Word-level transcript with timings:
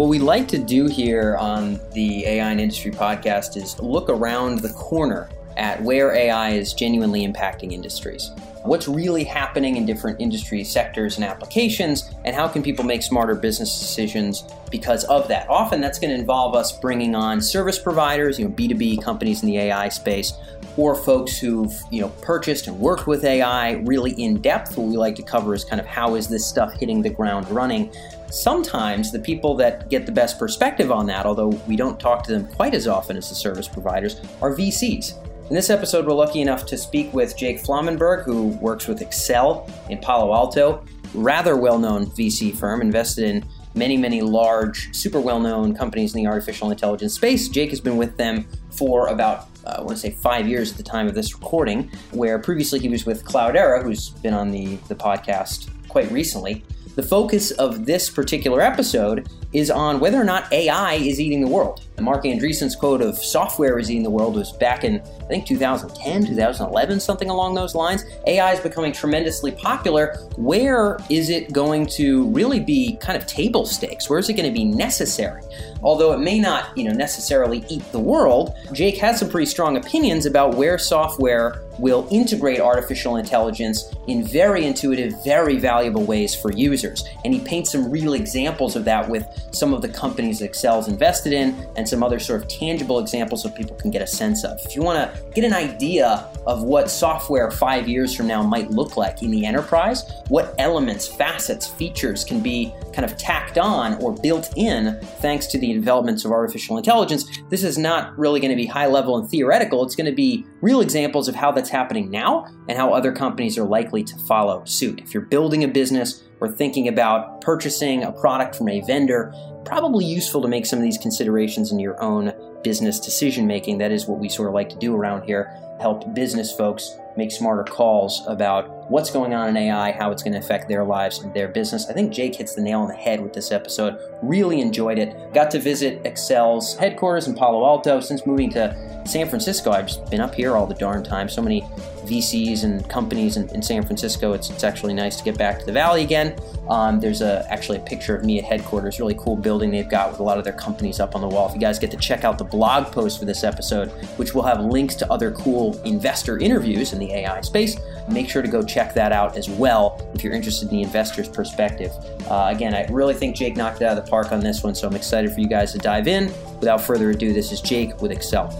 What 0.00 0.08
we 0.08 0.18
like 0.18 0.48
to 0.48 0.56
do 0.56 0.86
here 0.86 1.36
on 1.36 1.78
the 1.92 2.24
AI 2.24 2.52
in 2.52 2.58
Industry 2.58 2.90
podcast 2.90 3.58
is 3.58 3.78
look 3.80 4.08
around 4.08 4.60
the 4.60 4.70
corner 4.70 5.28
at 5.58 5.82
where 5.82 6.14
AI 6.14 6.52
is 6.52 6.72
genuinely 6.72 7.26
impacting 7.26 7.72
industries. 7.72 8.30
What's 8.62 8.88
really 8.88 9.24
happening 9.24 9.76
in 9.76 9.84
different 9.84 10.18
industry 10.18 10.64
sectors 10.64 11.16
and 11.16 11.24
applications, 11.24 12.10
and 12.24 12.34
how 12.34 12.48
can 12.48 12.62
people 12.62 12.82
make 12.82 13.02
smarter 13.02 13.34
business 13.34 13.78
decisions 13.78 14.44
because 14.70 15.04
of 15.04 15.28
that? 15.28 15.46
Often 15.50 15.82
that's 15.82 15.98
going 15.98 16.14
to 16.14 16.18
involve 16.18 16.54
us 16.54 16.72
bringing 16.72 17.14
on 17.14 17.42
service 17.42 17.78
providers, 17.78 18.38
you 18.38 18.48
know, 18.48 18.54
B2B 18.54 19.02
companies 19.02 19.42
in 19.42 19.48
the 19.48 19.58
AI 19.58 19.90
space, 19.90 20.32
or 20.78 20.94
folks 20.94 21.36
who've 21.36 21.78
you 21.90 22.00
know 22.00 22.08
purchased 22.22 22.68
and 22.68 22.78
worked 22.78 23.06
with 23.06 23.22
AI 23.22 23.72
really 23.72 24.12
in 24.12 24.40
depth. 24.40 24.78
What 24.78 24.86
we 24.86 24.96
like 24.96 25.16
to 25.16 25.22
cover 25.22 25.52
is 25.52 25.62
kind 25.62 25.78
of 25.78 25.86
how 25.86 26.14
is 26.14 26.26
this 26.26 26.46
stuff 26.46 26.72
hitting 26.72 27.02
the 27.02 27.10
ground 27.10 27.50
running 27.50 27.92
Sometimes 28.30 29.10
the 29.10 29.18
people 29.18 29.56
that 29.56 29.90
get 29.90 30.06
the 30.06 30.12
best 30.12 30.38
perspective 30.38 30.92
on 30.92 31.06
that, 31.06 31.26
although 31.26 31.48
we 31.66 31.74
don't 31.74 31.98
talk 31.98 32.22
to 32.24 32.32
them 32.32 32.46
quite 32.46 32.74
as 32.74 32.86
often 32.86 33.16
as 33.16 33.28
the 33.28 33.34
service 33.34 33.66
providers, 33.66 34.20
are 34.40 34.54
VCs. 34.54 35.14
In 35.48 35.56
this 35.56 35.68
episode, 35.68 36.06
we're 36.06 36.12
lucky 36.12 36.40
enough 36.40 36.64
to 36.66 36.78
speak 36.78 37.12
with 37.12 37.36
Jake 37.36 37.60
Flomenberg, 37.60 38.24
who 38.24 38.48
works 38.58 38.86
with 38.86 39.00
Accel 39.00 39.68
in 39.90 39.98
Palo 39.98 40.32
Alto, 40.32 40.84
rather 41.12 41.56
well 41.56 41.76
known 41.76 42.06
VC 42.06 42.56
firm, 42.56 42.80
invested 42.80 43.24
in 43.24 43.44
many, 43.74 43.96
many 43.96 44.20
large, 44.20 44.94
super 44.94 45.20
well 45.20 45.40
known 45.40 45.74
companies 45.74 46.14
in 46.14 46.22
the 46.22 46.28
artificial 46.28 46.70
intelligence 46.70 47.14
space. 47.14 47.48
Jake 47.48 47.70
has 47.70 47.80
been 47.80 47.96
with 47.96 48.16
them 48.16 48.46
for 48.70 49.08
about, 49.08 49.48
uh, 49.66 49.76
I 49.78 49.80
want 49.80 49.96
to 49.96 49.96
say, 49.96 50.12
five 50.12 50.46
years 50.46 50.70
at 50.70 50.76
the 50.76 50.84
time 50.84 51.08
of 51.08 51.16
this 51.16 51.34
recording, 51.34 51.90
where 52.12 52.38
previously 52.38 52.78
he 52.78 52.88
was 52.88 53.04
with 53.04 53.24
Cloudera, 53.24 53.82
who's 53.82 54.10
been 54.10 54.34
on 54.34 54.52
the, 54.52 54.76
the 54.86 54.94
podcast 54.94 55.68
quite 55.88 56.08
recently. 56.12 56.64
The 56.96 57.02
focus 57.02 57.50
of 57.52 57.86
this 57.86 58.10
particular 58.10 58.60
episode 58.60 59.28
is 59.52 59.70
on 59.70 60.00
whether 60.00 60.20
or 60.20 60.24
not 60.24 60.52
AI 60.52 60.94
is 60.94 61.20
eating 61.20 61.40
the 61.40 61.48
world. 61.48 61.82
Marc 62.00 62.24
Andreessen's 62.24 62.74
quote 62.74 63.02
of 63.02 63.18
software 63.18 63.78
is 63.78 63.90
eating 63.90 64.02
the 64.02 64.10
world 64.10 64.34
was 64.34 64.52
back 64.52 64.84
in, 64.84 65.00
I 65.00 65.24
think, 65.24 65.46
2010, 65.46 66.26
2011, 66.26 67.00
something 67.00 67.28
along 67.28 67.54
those 67.54 67.74
lines. 67.74 68.04
AI 68.26 68.52
is 68.52 68.60
becoming 68.60 68.92
tremendously 68.92 69.52
popular. 69.52 70.16
Where 70.36 70.98
is 71.10 71.30
it 71.30 71.52
going 71.52 71.86
to 71.86 72.28
really 72.30 72.60
be 72.60 72.96
kind 73.00 73.16
of 73.16 73.26
table 73.26 73.66
stakes? 73.66 74.08
Where 74.08 74.18
is 74.18 74.28
it 74.28 74.34
going 74.34 74.48
to 74.48 74.54
be 74.54 74.64
necessary? 74.64 75.42
Although 75.82 76.12
it 76.12 76.20
may 76.20 76.38
not, 76.38 76.76
you 76.76 76.84
know, 76.84 76.92
necessarily 76.92 77.64
eat 77.68 77.82
the 77.92 77.98
world, 77.98 78.54
Jake 78.72 78.96
has 78.98 79.18
some 79.18 79.28
pretty 79.28 79.46
strong 79.46 79.76
opinions 79.76 80.26
about 80.26 80.54
where 80.54 80.78
software 80.78 81.62
will 81.78 82.06
integrate 82.10 82.60
artificial 82.60 83.16
intelligence 83.16 83.94
in 84.06 84.22
very 84.22 84.66
intuitive, 84.66 85.14
very 85.24 85.58
valuable 85.58 86.04
ways 86.04 86.34
for 86.34 86.52
users. 86.52 87.04
And 87.24 87.32
he 87.32 87.40
paints 87.40 87.72
some 87.72 87.90
real 87.90 88.12
examples 88.12 88.76
of 88.76 88.84
that 88.84 89.08
with 89.08 89.26
some 89.52 89.74
of 89.74 89.82
the 89.82 89.88
companies 89.88 90.40
Accel's 90.40 90.88
invested 90.88 91.32
in 91.32 91.54
and 91.76 91.88
some 91.88 92.02
other 92.02 92.18
sort 92.18 92.42
of 92.42 92.48
tangible 92.48 92.98
examples 92.98 93.42
so 93.42 93.50
people 93.50 93.76
can 93.76 93.90
get 93.90 94.02
a 94.02 94.06
sense 94.06 94.44
of. 94.44 94.58
If 94.64 94.76
you 94.76 94.82
want 94.82 94.98
to 94.98 95.30
get 95.32 95.44
an 95.44 95.52
idea 95.52 96.28
of 96.46 96.62
what 96.62 96.90
software 96.90 97.50
five 97.50 97.88
years 97.88 98.14
from 98.14 98.26
now 98.26 98.42
might 98.42 98.70
look 98.70 98.96
like 98.96 99.22
in 99.22 99.30
the 99.30 99.44
enterprise, 99.44 100.10
what 100.28 100.54
elements, 100.58 101.06
facets, 101.06 101.66
features 101.66 102.24
can 102.24 102.40
be 102.40 102.72
kind 102.92 103.04
of 103.04 103.16
tacked 103.16 103.58
on 103.58 103.94
or 104.02 104.12
built 104.12 104.52
in 104.56 104.98
thanks 105.20 105.46
to 105.46 105.58
the 105.58 105.72
developments 105.72 106.24
of 106.24 106.32
artificial 106.32 106.76
intelligence, 106.76 107.24
this 107.48 107.62
is 107.62 107.78
not 107.78 108.16
really 108.18 108.40
going 108.40 108.50
to 108.50 108.56
be 108.56 108.66
high 108.66 108.86
level 108.86 109.16
and 109.16 109.28
theoretical. 109.28 109.84
It's 109.84 109.96
going 109.96 110.10
to 110.10 110.16
be 110.16 110.44
real 110.60 110.80
examples 110.80 111.28
of 111.28 111.34
how 111.34 111.52
that's 111.52 111.70
happening 111.70 112.10
now 112.10 112.46
and 112.68 112.76
how 112.76 112.92
other 112.92 113.12
companies 113.12 113.58
are 113.58 113.64
likely 113.64 114.02
to 114.04 114.16
follow 114.26 114.64
suit. 114.64 115.00
If 115.00 115.14
you're 115.14 115.22
building 115.22 115.64
a 115.64 115.68
business 115.68 116.24
or 116.40 116.48
thinking 116.48 116.88
about 116.88 117.40
purchasing 117.40 118.02
a 118.02 118.12
product 118.12 118.56
from 118.56 118.68
a 118.68 118.80
vendor, 118.82 119.32
probably 119.64 120.04
useful 120.04 120.42
to 120.42 120.48
make 120.48 120.66
some 120.66 120.78
of 120.78 120.82
these 120.82 120.98
considerations 120.98 121.72
in 121.72 121.78
your 121.78 122.00
own 122.02 122.32
business 122.62 123.00
decision 123.00 123.46
making. 123.46 123.78
That 123.78 123.92
is 123.92 124.06
what 124.06 124.18
we 124.18 124.28
sort 124.28 124.48
of 124.48 124.54
like 124.54 124.68
to 124.70 124.76
do 124.76 124.94
around 124.94 125.24
here 125.24 125.60
help 125.80 126.12
business 126.14 126.52
folks 126.52 126.96
make 127.16 127.32
smarter 127.32 127.64
calls 127.64 128.22
about 128.26 128.90
what's 128.90 129.10
going 129.10 129.34
on 129.34 129.48
in 129.48 129.56
AI, 129.56 129.92
how 129.92 130.10
it's 130.10 130.22
going 130.22 130.32
to 130.32 130.38
affect 130.38 130.68
their 130.68 130.84
lives 130.84 131.20
and 131.20 131.32
their 131.34 131.48
business. 131.48 131.88
I 131.88 131.92
think 131.92 132.12
Jake 132.12 132.36
hits 132.36 132.54
the 132.54 132.62
nail 132.62 132.80
on 132.80 132.88
the 132.88 132.94
head 132.94 133.20
with 133.20 133.32
this 133.32 133.50
episode. 133.50 133.98
Really 134.22 134.60
enjoyed 134.60 134.98
it. 134.98 135.32
Got 135.32 135.50
to 135.52 135.58
visit 135.58 136.02
Accel's 136.04 136.76
headquarters 136.76 137.26
in 137.26 137.34
Palo 137.34 137.64
Alto. 137.64 138.00
Since 138.00 138.26
moving 138.26 138.50
to 138.50 138.76
San 139.06 139.28
Francisco, 139.28 139.70
I've 139.72 139.86
just 139.86 140.08
been 140.10 140.20
up 140.20 140.34
here 140.34 140.56
all 140.56 140.66
the 140.66 140.74
darn 140.74 141.02
time. 141.02 141.28
So 141.28 141.42
many 141.42 141.62
VCs 142.04 142.64
and 142.64 142.88
companies 142.88 143.36
in, 143.36 143.48
in 143.50 143.62
San 143.62 143.82
Francisco. 143.82 144.32
It's, 144.32 144.50
it's 144.50 144.64
actually 144.64 144.94
nice 144.94 145.16
to 145.16 145.24
get 145.24 145.36
back 145.36 145.58
to 145.60 145.66
the 145.66 145.72
valley 145.72 146.02
again. 146.02 146.38
Um, 146.68 147.00
there's 147.00 147.22
a, 147.22 147.44
actually 147.50 147.78
a 147.78 147.82
picture 147.82 148.14
of 148.14 148.24
me 148.24 148.38
at 148.38 148.44
headquarters. 148.44 149.00
Really 149.00 149.16
cool 149.18 149.36
building 149.36 149.49
they've 149.58 149.88
got 149.88 150.10
with 150.10 150.20
a 150.20 150.22
lot 150.22 150.38
of 150.38 150.44
their 150.44 150.52
companies 150.52 151.00
up 151.00 151.14
on 151.14 151.20
the 151.20 151.28
wall. 151.28 151.48
If 151.48 151.54
you 151.54 151.60
guys 151.60 151.78
get 151.78 151.90
to 151.90 151.96
check 151.96 152.24
out 152.24 152.38
the 152.38 152.44
blog 152.44 152.92
post 152.92 153.18
for 153.18 153.24
this 153.24 153.42
episode, 153.42 153.88
which 154.16 154.34
will 154.34 154.42
have 154.42 154.60
links 154.60 154.94
to 154.96 155.12
other 155.12 155.32
cool 155.32 155.80
investor 155.84 156.38
interviews 156.38 156.92
in 156.92 156.98
the 156.98 157.12
AI 157.12 157.40
space, 157.40 157.76
make 158.08 158.28
sure 158.28 158.42
to 158.42 158.48
go 158.48 158.62
check 158.62 158.94
that 158.94 159.12
out 159.12 159.36
as 159.36 159.48
well 159.48 160.00
if 160.14 160.22
you're 160.22 160.32
interested 160.32 160.70
in 160.70 160.76
the 160.76 160.82
investor's 160.82 161.28
perspective. 161.28 161.92
Uh, 162.28 162.48
again, 162.50 162.74
I 162.74 162.86
really 162.90 163.14
think 163.14 163.36
Jake 163.36 163.56
knocked 163.56 163.82
it 163.82 163.84
out 163.84 163.98
of 163.98 164.04
the 164.04 164.10
park 164.10 164.32
on 164.32 164.40
this 164.40 164.62
one, 164.62 164.74
so 164.74 164.86
I'm 164.86 164.94
excited 164.94 165.32
for 165.32 165.40
you 165.40 165.48
guys 165.48 165.72
to 165.72 165.78
dive 165.78 166.06
in. 166.06 166.32
Without 166.60 166.80
further 166.80 167.10
ado, 167.10 167.32
this 167.32 167.52
is 167.52 167.60
Jake 167.60 168.00
with 168.00 168.12
Accel. 168.12 168.50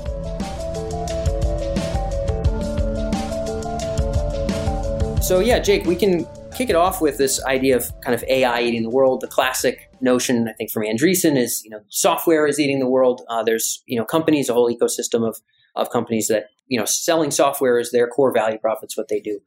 So, 5.23 5.39
yeah, 5.39 5.61
Jake, 5.61 5.85
we 5.87 5.95
can 5.95 6.27
kick 6.57 6.71
it 6.71 6.77
off 6.77 7.01
with 7.01 7.17
this 7.17 7.45
idea 7.45 7.77
of 7.77 7.89
kind 8.01 8.15
of 8.15 8.25
AI 8.25 8.63
eating 8.63 8.83
the 8.83 8.91
world. 8.91 9.21
The 9.21 9.29
classic 9.29 9.90
notion, 10.03 10.49
I 10.49 10.53
think, 10.53 10.71
from 10.71 10.85
Andreessen 10.85 11.37
is, 11.37 11.63
you 11.65 11.71
know, 11.71 11.81
software 11.89 12.47
is 12.47 12.59
eating 12.59 12.79
the 12.79 12.89
world. 12.89 13.23
Uh, 13.29 13.43
there's, 13.43 13.83
you 13.87 13.99
know, 13.99 14.05
companies, 14.05 14.49
a 14.49 14.55
whole 14.55 14.73
ecosystem 14.73 15.27
of, 15.27 15.39
of 15.77 15.91
companies 15.91 16.29
that, 16.29 16.47
you 16.67 16.79
know, 16.79 16.85
selling 16.85 17.31
software 17.31 17.79
is 17.79 17.91
their 17.91 18.07
core 18.07 18.33
value 18.33 18.59
prop. 18.59 18.81
It's 18.83 18.97
what 18.97 19.09
they 19.09 19.21
do. 19.21 19.41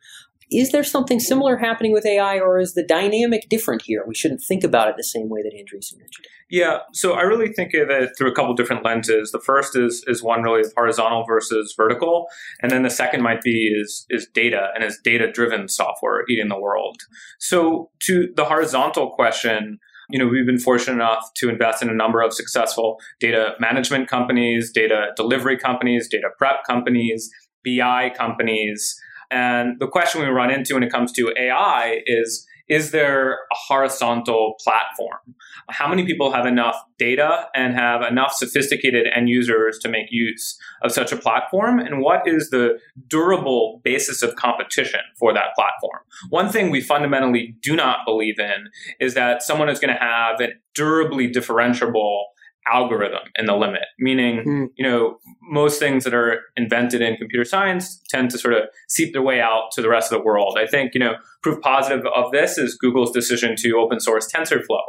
Is 0.52 0.72
there 0.72 0.84
something 0.84 1.20
similar 1.20 1.58
happening 1.58 1.94
with 1.94 2.06
AI, 2.06 2.40
or 2.40 2.60
is 2.60 2.74
the 2.74 2.86
dynamic 2.86 3.50
different 3.50 3.82
here? 3.82 4.04
We 4.08 4.14
shouldn't 4.14 4.42
think 4.42 4.64
about 4.64 4.88
it 4.88 4.96
the 4.98 5.04
same 5.04 5.30
way 5.30 5.42
that 5.42 5.54
Andreessen 5.54 5.98
mentioned. 5.98 6.28
Yeah, 6.50 6.80
so 6.92 7.14
I 7.14 7.22
really 7.22 7.52
think 7.52 7.74
of 7.74 7.90
it 7.90 8.12
through 8.18 8.32
a 8.32 8.36
couple 8.36 8.54
different 8.54 8.86
lenses. 8.86 9.32
The 9.32 9.40
first 9.40 9.76
is 9.76 10.04
is 10.08 10.22
one 10.22 10.44
really 10.44 10.64
horizontal 10.76 11.26
versus 11.26 11.74
vertical, 11.76 12.28
and 12.62 12.72
then 12.72 12.84
the 12.84 12.90
second 12.90 13.24
might 13.24 13.42
be 13.42 13.74
is 13.76 14.06
is 14.10 14.28
data 14.34 14.68
and 14.76 14.84
is 14.84 15.00
data 15.04 15.32
driven 15.32 15.68
software 15.68 16.24
eating 16.30 16.50
the 16.50 16.60
world. 16.60 16.98
So 17.40 17.90
to 18.04 18.28
the 18.36 18.46
horizontal 18.46 19.12
question, 19.12 19.80
you 20.10 20.20
know, 20.20 20.28
we've 20.28 20.46
been 20.46 20.60
fortunate 20.60 20.96
enough 20.96 21.32
to 21.36 21.50
invest 21.50 21.82
in 21.82 21.90
a 21.90 21.94
number 21.94 22.22
of 22.22 22.34
successful 22.34 23.00
data 23.20 23.54
management 23.60 24.08
companies, 24.08 24.72
data 24.72 25.08
delivery 25.16 25.58
companies, 25.58 26.08
data 26.08 26.30
prep 26.38 26.64
companies, 26.66 27.30
BI 27.66 28.12
companies. 28.16 29.00
And 29.32 29.80
the 29.80 29.88
question 29.88 30.22
we 30.22 30.28
run 30.28 30.52
into 30.52 30.76
when 30.76 30.84
it 30.84 30.92
comes 30.92 31.12
to 31.14 31.34
AI 31.38 32.02
is 32.06 32.46
is 32.68 32.92
there 32.92 33.34
a 33.34 33.56
horizontal 33.68 34.56
platform? 34.64 35.36
How 35.70 35.88
many 35.88 36.06
people 36.06 36.32
have 36.32 36.46
enough 36.46 36.76
data 36.98 37.48
and 37.54 37.74
have 37.74 38.02
enough 38.02 38.34
sophisticated 38.34 39.08
end 39.14 39.30
users 39.30 39.78
to 39.80 39.90
make 39.90 40.08
use 40.10 40.58
of 40.82 40.92
such 40.92 41.12
a 41.12 41.18
platform? 41.18 41.80
And 41.80 42.02
what 42.02 42.28
is 42.28 42.50
the 42.50 42.80
durable 43.08 43.82
basis 43.84 44.24
of 44.24 44.36
competition 44.36 45.02
for 45.20 45.34
that 45.34 45.56
platform? 45.56 46.02
One 46.30 46.50
thing 46.50 46.70
we 46.70 46.82
fundamentally 46.82 47.56
do 47.62 47.76
not 47.76 48.00
believe 48.06 48.40
in 48.40 48.70
is 49.00 49.14
that 49.14 49.44
someone 49.44 49.70
is 49.70 49.80
going 49.80 49.94
to 49.94 50.00
have 50.00 50.40
a 50.40 50.54
durably 50.74 51.30
differentiable 51.30 52.24
algorithm 52.72 53.22
in 53.38 53.46
the 53.46 53.56
limit. 53.56 53.84
Meaning 54.00 54.44
mm. 54.46 54.68
you 54.76 54.88
know 54.88 55.18
most 55.42 55.80
things 55.80 56.04
that 56.04 56.14
are 56.14 56.42
invented 56.56 57.02
in 57.02 57.18
computer 57.18 57.46
science 57.46 58.02
tend 58.10 58.32
to 58.32 58.38
sort 58.38 58.54
of 58.54 58.64
seep 58.88 59.14
their 59.14 59.22
way 59.22 59.42
out 59.42 59.72
to 59.74 59.82
the 59.82 59.90
rest 59.90 60.12
of 60.12 60.18
the 60.18 60.24
world. 60.24 60.58
I 60.60 60.68
think 60.68 60.94
you 60.94 61.00
know 61.00 61.16
proof 61.42 61.62
positive 61.62 62.06
of 62.16 62.32
this 62.32 62.58
is 62.58 62.76
google's 62.76 63.12
decision 63.12 63.56
to 63.58 63.78
open 63.78 64.00
source 64.00 64.32
tensorflow. 64.32 64.82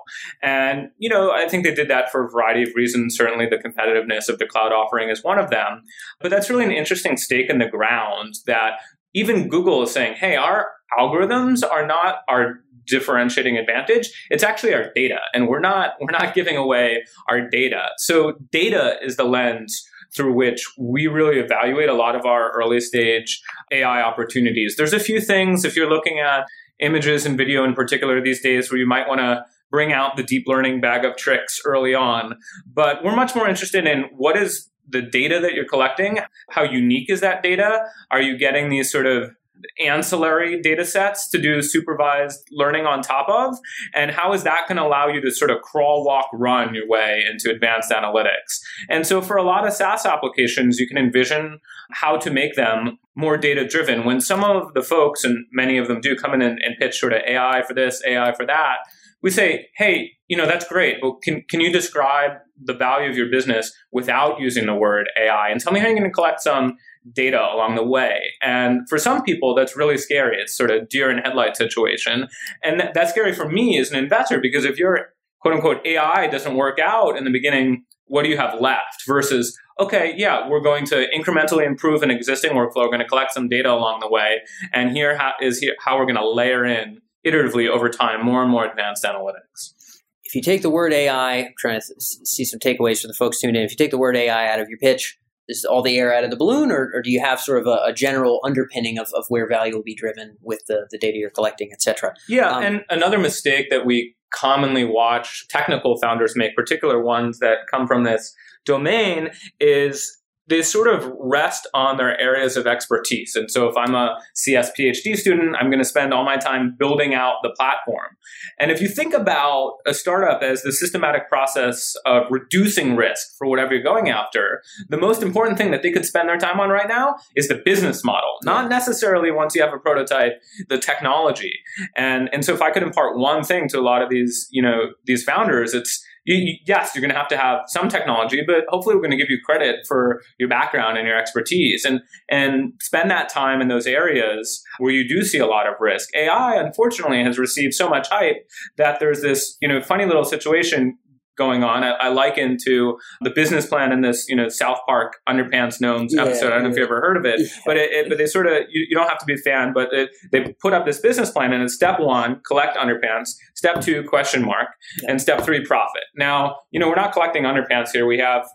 And 0.43 0.91
you 0.99 1.09
know 1.09 1.33
i 1.33 1.49
think 1.49 1.65
they 1.65 1.75
did 1.75 1.89
that 1.89 2.11
for 2.11 2.25
a 2.25 2.31
variety 2.31 2.63
of 2.63 2.75
reasons. 2.75 3.17
Certainly 3.17 3.47
the 3.47 3.57
competitiveness 3.57 4.29
of 4.29 4.39
the 4.39 4.47
cloud 4.47 4.73
offering 4.73 5.11
is 5.11 5.23
one 5.23 5.39
of 5.39 5.51
them. 5.51 5.83
But 6.21 6.31
that's 6.31 6.51
really 6.51 6.65
an 6.65 6.73
interesting 6.73 7.17
stake 7.17 7.51
in 7.51 7.59
the 7.59 7.69
ground 7.69 8.35
that 8.47 8.81
even 9.15 9.49
google 9.49 9.83
is 9.83 9.91
saying 9.91 10.15
hey 10.15 10.37
our 10.37 10.69
algorithms 10.99 11.63
are 11.69 11.87
not 11.87 12.17
our 12.29 12.61
differentiating 12.87 13.57
advantage 13.57 14.11
it's 14.31 14.43
actually 14.43 14.75
our 14.75 14.93
data 14.95 15.19
and 15.33 15.49
we're 15.49 15.61
not 15.61 15.91
we're 16.01 16.11
not 16.11 16.35
giving 16.35 16.57
away 16.57 17.05
our 17.29 17.49
data. 17.49 17.89
So 17.99 18.35
data 18.51 18.97
is 19.03 19.17
the 19.17 19.25
lens 19.25 19.87
through 20.15 20.33
which 20.33 20.65
we 20.79 21.07
really 21.07 21.39
evaluate 21.41 21.89
a 21.89 21.95
lot 21.95 22.15
of 22.15 22.25
our 22.25 22.53
early 22.53 22.81
stage 22.81 23.43
ai 23.73 24.03
opportunities. 24.03 24.77
There's 24.77 24.93
a 24.93 25.01
few 25.01 25.21
things 25.21 25.65
if 25.65 25.77
you're 25.77 25.91
looking 25.91 26.21
at 26.21 26.47
images 26.81 27.27
and 27.27 27.37
video 27.37 27.65
in 27.65 27.75
particular 27.75 28.21
these 28.21 28.43
days 28.43 28.71
where 28.71 28.79
you 28.79 28.87
might 28.87 29.09
want 29.09 29.21
to 29.21 29.45
bring 29.71 29.93
out 29.93 30.17
the 30.17 30.23
deep 30.23 30.45
learning 30.47 30.81
bag 30.81 31.05
of 31.05 31.17
tricks 31.17 31.61
early 31.65 31.95
on 31.95 32.37
but 32.67 33.03
we're 33.05 33.15
much 33.15 33.35
more 33.35 33.49
interested 33.49 33.87
in 33.87 34.03
what 34.17 34.37
is 34.37 34.71
the 34.89 35.01
data 35.01 35.39
that 35.41 35.55
you're 35.55 35.65
collecting 35.65 36.19
how 36.51 36.63
unique 36.63 37.09
is 37.09 37.21
that 37.21 37.43
data 37.45 37.87
are 38.11 38.21
you 38.21 38.37
getting 38.37 38.69
these 38.69 38.91
sort 38.91 39.07
of 39.07 39.31
ancillary 39.81 40.61
data 40.61 40.85
sets 40.85 41.29
to 41.31 41.41
do 41.41 41.63
supervised 41.63 42.47
learning 42.51 42.87
on 42.87 43.03
top 43.03 43.29
of? 43.29 43.57
And 43.95 44.11
how 44.11 44.33
is 44.33 44.43
that 44.45 44.67
going 44.69 44.77
to 44.77 44.85
allow 44.85 45.09
you 45.09 45.21
to 45.21 45.31
sort 45.31 45.51
of 45.51 45.63
crawl, 45.63 46.05
walk, 46.05 46.29
run 46.33 46.75
your 46.75 46.89
way 46.89 47.25
into 47.29 47.51
advanced 47.51 47.91
analytics? 47.91 48.61
And 48.89 49.07
so 49.07 49.21
for 49.21 49.37
a 49.37 49.43
lot 49.43 49.67
of 49.67 49.73
SaaS 49.73 50.05
applications, 50.05 50.79
you 50.79 50.87
can 50.87 50.99
envision 50.99 51.61
how 51.93 52.17
to 52.17 52.31
make 52.31 52.55
them 52.57 52.99
more 53.15 53.37
data 53.37 53.67
driven. 53.67 54.05
When 54.05 54.21
some 54.21 54.43
of 54.43 54.75
the 54.75 54.83
folks, 54.83 55.25
and 55.25 55.47
many 55.53 55.79
of 55.79 55.89
them 55.89 56.01
do 56.01 56.17
come 56.17 56.35
in 56.35 56.43
and, 56.43 56.59
and 56.63 56.77
pitch 56.79 56.99
sort 56.99 57.13
of 57.13 57.23
AI 57.27 57.63
for 57.63 57.75
this, 57.75 58.03
AI 58.07 58.33
for 58.35 58.47
that, 58.47 58.79
we 59.23 59.31
say, 59.31 59.69
hey, 59.77 60.11
you 60.29 60.37
know, 60.37 60.47
that's 60.47 60.69
great, 60.69 60.99
but 61.01 61.23
can, 61.23 61.43
can 61.49 61.61
you 61.61 61.73
describe 61.73 62.33
the 62.63 62.75
value 62.75 63.09
of 63.09 63.17
your 63.17 63.31
business 63.31 63.73
without 63.91 64.39
using 64.39 64.67
the 64.67 64.75
word 64.75 65.09
AI? 65.19 65.49
And 65.49 65.59
tell 65.59 65.73
me 65.73 65.81
how 65.81 65.87
you're 65.87 65.97
going 65.97 66.11
to 66.11 66.15
collect 66.15 66.43
some 66.43 66.77
data 67.13 67.41
along 67.41 67.75
the 67.75 67.85
way. 67.85 68.21
And 68.43 68.89
for 68.89 68.99
some 68.99 69.23
people, 69.23 69.55
that's 69.55 69.77
really 69.77 69.99
scary. 69.99 70.37
It's 70.41 70.57
sort 70.57 70.71
of 70.71 70.89
deer 70.89 71.11
in 71.11 71.19
headlight 71.19 71.57
situation. 71.57 72.29
And 72.63 72.81
th- 72.81 72.93
that's 72.95 73.11
scary 73.11 73.33
for 73.33 73.49
me 73.49 73.79
as 73.79 73.91
an 73.91 73.97
investor 73.97 74.41
because 74.41 74.65
if 74.65 74.79
your 74.79 75.09
quote 75.41 75.55
unquote 75.55 75.87
AI 75.87 76.27
doesn't 76.29 76.57
work 76.57 76.79
out 76.79 77.17
in 77.17 77.25
the 77.25 77.31
beginning, 77.31 77.85
what 78.07 78.23
do 78.23 78.29
you 78.29 78.37
have 78.37 78.61
left 78.61 79.05
versus 79.07 79.57
okay, 79.81 80.15
yeah, 80.17 80.49
we're 80.49 80.61
going 80.61 80.87
to 80.87 81.07
incrementally 81.17 81.67
improve 81.67 82.03
an 82.03 82.11
existing 82.11 82.53
workflow. 82.53 82.77
We're 82.77 82.89
going 82.89 83.01
to 83.01 83.09
collect 83.09 83.33
some 83.33 83.49
data 83.49 83.73
along 83.73 84.01
the 84.01 84.09
way. 84.09 84.41
And 84.73 84.93
here 84.93 85.19
is 85.41 85.59
here 85.59 85.75
how 85.85 85.99
we're 85.99 86.07
going 86.07 86.17
to 86.17 86.29
layer 86.29 86.65
in 86.65 87.01
iteratively 87.27 87.69
over 87.69 87.89
time 87.89 88.25
more 88.25 88.43
and 88.43 88.51
more 88.51 88.65
advanced 88.65 89.05
analytics. 89.05 89.75
If 90.23 90.35
you 90.35 90.43
take 90.43 90.63
the 90.63 90.71
word 90.71 90.93
AI, 90.93 91.39
I'm 91.39 91.55
trying 91.59 91.81
to 91.81 91.95
see 91.99 92.45
some 92.45 92.61
takeaways 92.61 93.01
for 93.01 93.09
the 93.09 93.15
folks 93.15 93.41
tuned 93.41 93.57
in. 93.57 93.63
If 93.63 93.71
you 93.71 93.77
take 93.77 93.91
the 93.91 93.99
word 93.99 94.17
AI 94.17 94.53
out 94.53 94.61
of 94.61 94.69
your 94.69 94.79
pitch, 94.79 95.19
this 95.49 95.59
is 95.59 95.65
all 95.65 95.83
the 95.83 95.99
air 95.99 96.15
out 96.15 96.25
of 96.25 96.31
the 96.31 96.37
balloon, 96.37 96.71
or, 96.71 96.91
or 96.95 97.03
do 97.03 97.11
you 97.11 97.21
have 97.21 97.41
sort 97.41 97.59
of 97.61 97.67
a, 97.67 97.81
a, 97.85 97.93
general 97.93 98.41
underpinning 98.45 98.99
of, 98.99 99.09
of 99.15 99.25
where 99.29 99.47
value 99.47 99.75
will 99.75 99.83
be 99.83 99.95
driven 99.95 100.37
with 100.41 100.65
the, 100.67 100.87
the 100.91 100.99
data 100.99 101.19
you're 101.19 101.31
collecting, 101.31 101.71
et 101.73 101.83
cetera? 101.83 102.15
Yeah, 102.29 102.51
um, 102.51 102.63
and 102.63 102.81
another 102.91 103.19
mistake 103.19 103.69
that 103.71 103.85
we 103.85 104.17
commonly 104.31 104.85
watch 104.85 105.47
technical 105.49 105.99
founders 106.01 106.35
make, 106.35 106.57
particular 106.57 107.03
ones 107.03 107.39
that 107.39 107.59
come 107.71 107.87
from 107.87 108.05
this 108.05 108.35
domain, 108.65 109.31
is 109.61 110.19
they 110.47 110.63
sort 110.63 110.89
of 110.89 111.11
rest 111.19 111.67
on 111.73 111.97
their 111.97 112.19
areas 112.21 112.57
of 112.57 112.67
expertise. 112.67 113.35
And 113.35 113.51
so 113.51 113.67
if 113.67 113.77
I'm 113.77 113.95
a 113.95 114.21
CS 114.35 114.71
PhD 114.79 115.17
student, 115.17 115.57
I'm 115.59 115.71
going 115.71 115.79
to 115.79 115.85
spend 115.85 116.13
all 116.13 116.25
my 116.25 116.37
time 116.37 116.77
building 116.79 117.15
out 117.15 117.37
the 117.43 117.51
platform. 117.57 118.17
And 118.61 118.71
if 118.71 118.81
you 118.81 118.89
think 118.89 119.15
about 119.15 119.79
a 119.87 119.95
startup 119.95 120.43
as 120.43 120.63
the 120.63 120.73
systematic 120.73 121.29
process 121.29 121.95
of 122.05 122.25
reducing 122.31 122.95
risk 122.95 123.37
for 123.39 123.47
whatever 123.47 123.75
you're 123.75 123.83
going 123.83 124.11
after, 124.11 124.63
the 124.89 124.99
most 124.99 125.23
important 125.23 125.57
thing 125.57 125.71
that 125.71 125.83
they 125.83 125.91
could 125.91 126.05
spend 126.05 126.29
their 126.29 126.39
time 126.39 126.61
on 126.61 126.69
right 126.69 126.89
now 126.89 127.17
is 127.35 127.49
the 127.49 127.61
business 127.65 128.05
model, 128.05 128.37
not 128.45 128.69
necessarily 128.69 129.31
once 129.31 129.55
you 129.55 129.63
have 129.63 129.73
a 129.73 129.79
prototype, 129.79 130.43
the 130.69 130.79
technology. 130.79 131.55
And, 131.97 132.29
and 132.33 132.45
so 132.45 132.53
if 132.53 132.61
I 132.61 132.71
could 132.71 132.83
impart 132.83 133.19
one 133.19 133.45
thing 133.45 133.69
to 133.69 133.79
a 133.79 133.83
lot 133.83 134.03
of 134.03 134.11
these, 134.11 134.47
you 134.51 134.63
know, 134.63 134.91
these 135.07 135.25
founders, 135.25 135.73
it's 135.73 136.05
you, 136.25 136.57
yes, 136.67 136.93
you're 136.95 137.01
going 137.01 137.13
to 137.13 137.19
have 137.19 137.29
to 137.29 137.37
have 137.37 137.61
some 137.67 137.89
technology, 137.89 138.43
but 138.47 138.65
hopefully 138.69 138.95
we're 138.95 139.03
going 139.03 139.11
to 139.11 139.17
give 139.17 139.31
you 139.31 139.39
credit 139.45 139.87
for 139.87 140.23
your 140.39 140.49
background 140.49 140.97
and 140.97 141.07
your 141.07 141.19
expertise 141.19 141.85
and, 141.85 142.01
and 142.31 142.73
spend 142.81 143.11
that 143.11 143.29
time 143.29 143.61
in 143.61 143.69
those 143.69 143.87
areas 143.87 144.63
where 144.79 144.93
you 144.93 145.07
do 145.07 145.23
see 145.23 145.39
a 145.39 145.47
lot 145.47 145.67
of 145.67 145.75
risk. 145.81 146.09
AI, 146.15 146.55
unfortunately, 146.57 147.23
has 147.23 147.39
received 147.39 147.75
so 147.75 147.89
much 147.89 148.09
hype 148.09 148.47
that 148.77 149.01
there's 149.01 149.21
this, 149.21 149.57
you 149.61 149.69
know, 149.69 149.83
funny 149.83 150.07
little 150.07 150.25
situation 150.25 150.99
going 151.37 151.63
on. 151.63 151.83
I, 151.83 151.91
I 151.93 152.09
liken 152.09 152.57
to 152.65 152.99
the 153.21 153.31
business 153.31 153.67
plan 153.67 153.93
in 153.93 154.01
this, 154.01 154.27
you 154.29 154.37
know, 154.37 154.49
South 154.49 154.79
Park 154.87 155.17
Underpants 155.29 155.81
Gnomes 155.81 156.15
yeah, 156.15 156.23
episode. 156.23 156.49
I 156.49 156.57
don't 156.57 156.65
know 156.65 156.71
if 156.71 156.77
you 156.77 156.85
ever 156.85 157.01
heard 157.01 157.17
of 157.17 157.25
it, 157.25 157.41
yeah. 157.41 157.47
but 157.67 157.77
it, 157.77 157.91
it, 157.93 158.09
but 158.09 158.19
they 158.19 158.27
sort 158.27 158.47
of 158.47 158.65
you, 158.71 158.87
you, 158.89 158.97
don't 158.97 159.09
have 159.09 159.19
to 159.19 159.27
be 159.27 159.35
a 159.35 159.39
fan, 159.39 159.73
but 159.73 159.93
it, 159.93 160.11
they 160.33 160.55
put 160.61 160.73
up 160.73 160.87
this 160.87 161.01
business 161.01 161.31
plan, 161.31 161.53
and 161.53 161.63
it's 161.63 161.75
step 161.75 162.01
one, 162.01 162.41
collect 162.47 162.77
underpants. 162.77 163.35
Step 163.55 163.81
two, 163.81 164.05
question 164.05 164.45
mark, 164.45 164.69
yeah. 165.03 165.11
and 165.11 165.21
step 165.21 165.43
three, 165.43 165.65
profit. 165.65 166.03
Now, 166.17 166.57
you 166.71 166.81
know, 166.81 166.89
we're 166.89 166.97
not 166.97 167.13
collecting 167.13 167.45
underpants 167.45 167.91
here. 167.93 168.07
We 168.07 168.19
have 168.19 168.47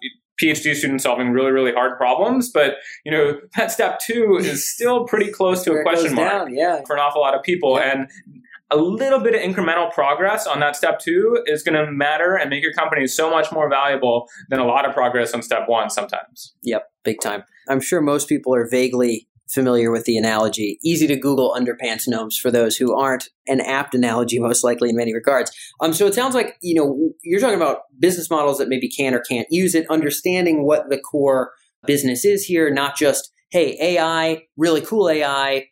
PhD 0.42 0.76
students 0.76 1.04
solving 1.04 1.32
really, 1.32 1.52
really 1.52 1.74
hard 1.74 1.98
problems. 1.98 2.52
But 2.52 2.76
you 3.06 3.12
know, 3.12 3.40
that 3.58 3.72
step 3.72 4.00
two 4.00 4.38
is 4.40 4.70
still 4.74 5.06
pretty 5.06 5.32
close 5.32 5.64
to 5.64 5.74
a 5.74 5.84
question 5.84 6.16
mark 6.16 6.32
down, 6.32 6.56
yeah. 6.56 6.82
for 6.86 6.96
an 6.96 7.02
awful 7.02 7.22
lot 7.22 7.36
of 7.36 7.44
people. 7.44 7.78
Yeah. 7.78 7.92
And 7.92 8.08
a 8.72 8.78
little 8.78 9.20
bit 9.20 9.34
of 9.34 9.42
incremental 9.42 9.92
progress 9.92 10.46
on 10.46 10.60
that 10.60 10.76
step 10.76 11.00
two 11.00 11.42
is 11.46 11.64
going 11.64 11.76
to 11.76 11.92
matter 11.92 12.36
and 12.36 12.50
make 12.50 12.62
your 12.62 12.74
company 12.74 13.08
so 13.08 13.30
much 13.30 13.52
more 13.52 13.70
valuable 13.70 14.28
than 14.50 14.60
a 14.60 14.66
lot 14.66 14.88
of 14.88 14.94
progress 14.94 15.34
on 15.34 15.42
step 15.42 15.68
one 15.68 15.90
sometimes. 15.90 16.54
Yep, 16.64 16.90
big 17.04 17.20
time. 17.22 17.44
I'm 17.68 17.82
sure 17.82 18.02
most 18.02 18.28
people 18.28 18.54
are 18.54 18.68
vaguely 18.70 19.28
familiar 19.50 19.92
with 19.92 20.06
the 20.06 20.18
analogy. 20.18 20.80
Easy 20.84 21.08
to 21.08 21.16
Google 21.16 21.56
underpants 21.58 22.08
gnomes 22.08 22.38
for 22.38 22.52
those 22.52 22.78
who 22.78 22.96
aren't 22.96 23.30
an 23.48 23.62
apt 23.62 23.96
analogy, 23.96 24.40
most 24.40 24.64
likely 24.64 24.90
in 24.90 24.96
many 24.96 25.14
regards. 25.14 25.52
Um, 25.82 25.94
so 25.94 26.06
it 26.06 26.14
sounds 26.14 26.36
like 26.36 26.58
you 26.62 26.76
know 26.76 27.12
you're 27.24 27.40
talking 27.40 27.56
about 27.56 27.82
business 28.00 28.30
models 28.30 28.60
that 28.60 28.70
maybe 28.70 28.88
can 28.90 29.14
or 29.14 29.20
can't 29.20 29.48
use 29.50 29.76
it, 29.76 29.90
understanding 29.90 30.64
what 30.64 30.90
the 30.90 31.00
core 31.00 31.52
business 31.86 32.26
is 32.26 32.46
here, 32.46 32.72
not 32.72 32.96
just 32.96 33.32
hey 33.50 33.78
AI, 33.82 34.44
really 34.58 34.82
cool 34.82 35.10
AI, 35.10 35.69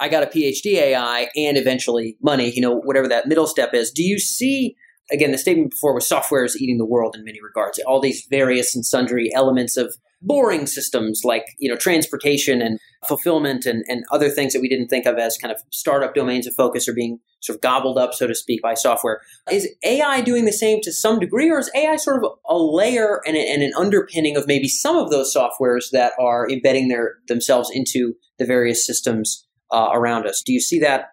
I 0.00 0.08
got 0.08 0.22
a 0.22 0.26
PhD 0.26 0.76
AI 0.76 1.28
and 1.36 1.58
eventually 1.58 2.16
money, 2.22 2.50
you 2.50 2.62
know, 2.62 2.74
whatever 2.74 3.06
that 3.08 3.28
middle 3.28 3.46
step 3.46 3.74
is. 3.74 3.90
Do 3.90 4.02
you 4.02 4.18
see, 4.18 4.74
again, 5.12 5.30
the 5.30 5.38
statement 5.38 5.72
before 5.72 5.94
was 5.94 6.08
software 6.08 6.44
is 6.44 6.60
eating 6.60 6.78
the 6.78 6.86
world 6.86 7.14
in 7.16 7.24
many 7.24 7.40
regards, 7.42 7.78
all 7.86 8.00
these 8.00 8.26
various 8.30 8.74
and 8.74 8.84
sundry 8.84 9.30
elements 9.34 9.76
of 9.76 9.94
boring 10.22 10.66
systems 10.66 11.22
like, 11.24 11.44
you 11.58 11.70
know, 11.70 11.76
transportation 11.76 12.60
and 12.60 12.78
fulfillment 13.06 13.64
and, 13.64 13.84
and 13.88 14.04
other 14.10 14.28
things 14.28 14.52
that 14.52 14.60
we 14.60 14.68
didn't 14.68 14.88
think 14.88 15.06
of 15.06 15.18
as 15.18 15.38
kind 15.38 15.52
of 15.52 15.60
startup 15.70 16.14
domains 16.14 16.46
of 16.46 16.54
focus 16.54 16.88
are 16.88 16.94
being 16.94 17.18
sort 17.40 17.56
of 17.56 17.62
gobbled 17.62 17.96
up, 17.96 18.12
so 18.12 18.26
to 18.26 18.34
speak, 18.34 18.60
by 18.62 18.74
software. 18.74 19.20
Is 19.50 19.68
AI 19.84 20.20
doing 20.20 20.44
the 20.44 20.52
same 20.52 20.80
to 20.82 20.92
some 20.92 21.18
degree, 21.18 21.50
or 21.50 21.58
is 21.58 21.70
AI 21.74 21.96
sort 21.96 22.22
of 22.22 22.30
a 22.48 22.58
layer 22.58 23.20
and, 23.26 23.36
and 23.36 23.62
an 23.62 23.72
underpinning 23.78 24.36
of 24.36 24.46
maybe 24.46 24.68
some 24.68 24.96
of 24.96 25.10
those 25.10 25.34
softwares 25.34 25.90
that 25.92 26.12
are 26.18 26.48
embedding 26.50 26.88
their 26.88 27.16
themselves 27.28 27.70
into 27.72 28.14
the 28.38 28.44
various 28.44 28.86
systems 28.86 29.46
uh, 29.72 29.90
around 29.92 30.26
us. 30.26 30.42
Do 30.44 30.52
you 30.52 30.60
see 30.60 30.78
that 30.80 31.10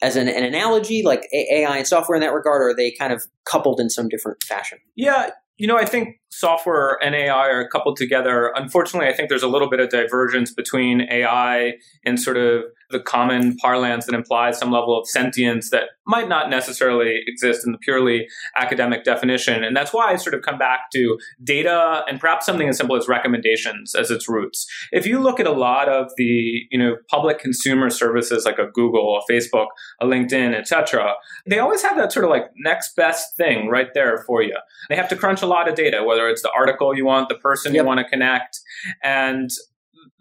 as 0.00 0.16
an, 0.16 0.28
an 0.28 0.44
analogy, 0.44 1.02
like 1.02 1.28
AI 1.32 1.76
and 1.76 1.86
software 1.86 2.16
in 2.16 2.22
that 2.22 2.32
regard, 2.32 2.62
or 2.62 2.70
are 2.70 2.76
they 2.76 2.92
kind 2.92 3.12
of 3.12 3.26
coupled 3.44 3.80
in 3.80 3.90
some 3.90 4.08
different 4.08 4.42
fashion? 4.44 4.78
Yeah, 4.94 5.30
you 5.58 5.66
know, 5.66 5.76
I 5.76 5.84
think 5.84 6.20
software 6.30 6.98
and 7.02 7.16
AI 7.16 7.48
are 7.48 7.68
coupled 7.68 7.96
together. 7.96 8.52
Unfortunately, 8.54 9.08
I 9.08 9.12
think 9.12 9.28
there's 9.28 9.42
a 9.42 9.48
little 9.48 9.68
bit 9.68 9.80
of 9.80 9.90
divergence 9.90 10.54
between 10.54 11.02
AI 11.10 11.74
and 12.04 12.20
sort 12.20 12.36
of 12.36 12.62
the 12.90 13.00
common 13.00 13.56
parlance 13.56 14.06
that 14.06 14.14
implies 14.14 14.56
some 14.56 14.70
level 14.70 14.96
of 14.96 15.08
sentience 15.08 15.70
that 15.70 15.90
might 16.08 16.28
not 16.28 16.48
necessarily 16.48 17.20
exist 17.26 17.66
in 17.66 17.72
the 17.72 17.78
purely 17.78 18.26
academic 18.56 19.04
definition. 19.04 19.62
And 19.62 19.76
that's 19.76 19.92
why 19.92 20.10
I 20.10 20.16
sort 20.16 20.34
of 20.34 20.42
come 20.42 20.58
back 20.58 20.90
to 20.94 21.18
data 21.44 22.02
and 22.08 22.18
perhaps 22.18 22.46
something 22.46 22.68
as 22.68 22.78
simple 22.78 22.96
as 22.96 23.06
recommendations 23.06 23.94
as 23.94 24.10
its 24.10 24.28
roots. 24.28 24.66
If 24.90 25.06
you 25.06 25.20
look 25.20 25.38
at 25.38 25.46
a 25.46 25.52
lot 25.52 25.88
of 25.88 26.10
the, 26.16 26.66
you 26.70 26.78
know, 26.78 26.96
public 27.10 27.38
consumer 27.38 27.90
services 27.90 28.46
like 28.46 28.58
a 28.58 28.68
Google, 28.72 29.20
a 29.20 29.32
Facebook, 29.32 29.66
a 30.00 30.06
LinkedIn, 30.06 30.54
etc., 30.54 31.14
they 31.46 31.58
always 31.58 31.82
have 31.82 31.96
that 31.98 32.10
sort 32.10 32.24
of 32.24 32.30
like 32.30 32.46
next 32.56 32.96
best 32.96 33.36
thing 33.36 33.68
right 33.68 33.92
there 33.92 34.24
for 34.26 34.42
you. 34.42 34.56
They 34.88 34.96
have 34.96 35.08
to 35.10 35.16
crunch 35.16 35.42
a 35.42 35.46
lot 35.46 35.68
of 35.68 35.74
data, 35.74 36.02
whether 36.02 36.28
it's 36.28 36.42
the 36.42 36.50
article 36.56 36.96
you 36.96 37.04
want, 37.04 37.28
the 37.28 37.34
person 37.34 37.74
yep. 37.74 37.82
you 37.82 37.86
want 37.86 38.00
to 38.00 38.08
connect. 38.08 38.60
And 39.02 39.50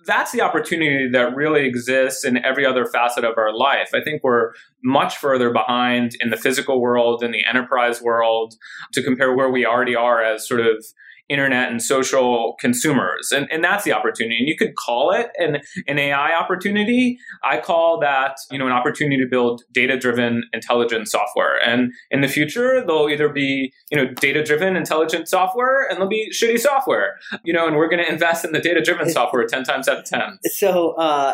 that's 0.08 0.32
the 0.32 0.42
opportunity 0.42 1.10
that 1.12 1.36
really 1.36 1.66
exists 1.66 2.26
in 2.26 2.44
every 2.44 2.66
other 2.66 2.86
facet 2.86 3.24
of 3.24 3.38
our 3.38 3.56
life. 3.56 3.90
I 3.94 4.02
think 4.02 4.24
we're 4.24 4.54
much 4.84 5.18
further 5.18 5.52
behind 5.52 6.14
in 6.20 6.30
the 6.30 6.38
physical 6.38 6.82
world, 6.82 7.22
in 7.22 7.32
the 7.32 7.46
enterprise 7.46 8.02
world, 8.02 8.56
to 8.94 9.04
compare 9.04 9.36
where 9.36 9.52
we 9.52 9.66
already 9.66 9.96
are 9.96 10.24
as 10.24 10.48
sort 10.48 10.62
of 10.62 10.84
internet 11.30 11.70
and 11.70 11.82
social 11.82 12.56
consumers. 12.60 13.32
And, 13.32 13.48
and 13.52 13.64
that's 13.64 13.84
the 13.84 13.94
opportunity. 13.94 14.38
And 14.40 14.48
you 14.48 14.56
could 14.58 14.76
call 14.76 15.12
it 15.12 15.28
an, 15.38 15.62
an 15.88 16.00
AI 16.00 16.34
opportunity. 16.34 17.18
I 17.44 17.60
call 17.60 18.00
that, 18.00 18.38
you 18.52 18.58
know, 18.58 18.66
an 18.66 18.72
opportunity 18.72 19.18
to 19.22 19.28
build 19.30 19.64
data-driven 19.72 20.44
intelligent 20.54 21.08
software. 21.08 21.58
And 21.66 21.92
in 22.12 22.22
the 22.22 22.28
future, 22.28 22.84
there'll 22.86 23.10
either 23.10 23.30
be, 23.30 23.74
you 23.92 23.98
know, 23.98 24.08
data-driven 24.14 24.76
intelligent 24.76 25.28
software 25.28 25.88
and 25.88 25.98
there'll 25.98 26.10
be 26.10 26.32
shitty 26.32 26.60
software, 26.60 27.18
you 27.44 27.54
know, 27.54 27.68
and 27.68 27.76
we're 27.76 27.90
going 27.90 28.04
to 28.04 28.12
invest 28.12 28.46
in 28.46 28.52
the 28.52 28.60
data-driven 28.60 29.10
software 29.12 29.46
10 29.46 29.64
times 29.64 29.88
out 29.88 30.00
of 30.00 30.06
10. 30.06 30.40
So, 30.54 30.92
uh, 30.94 31.34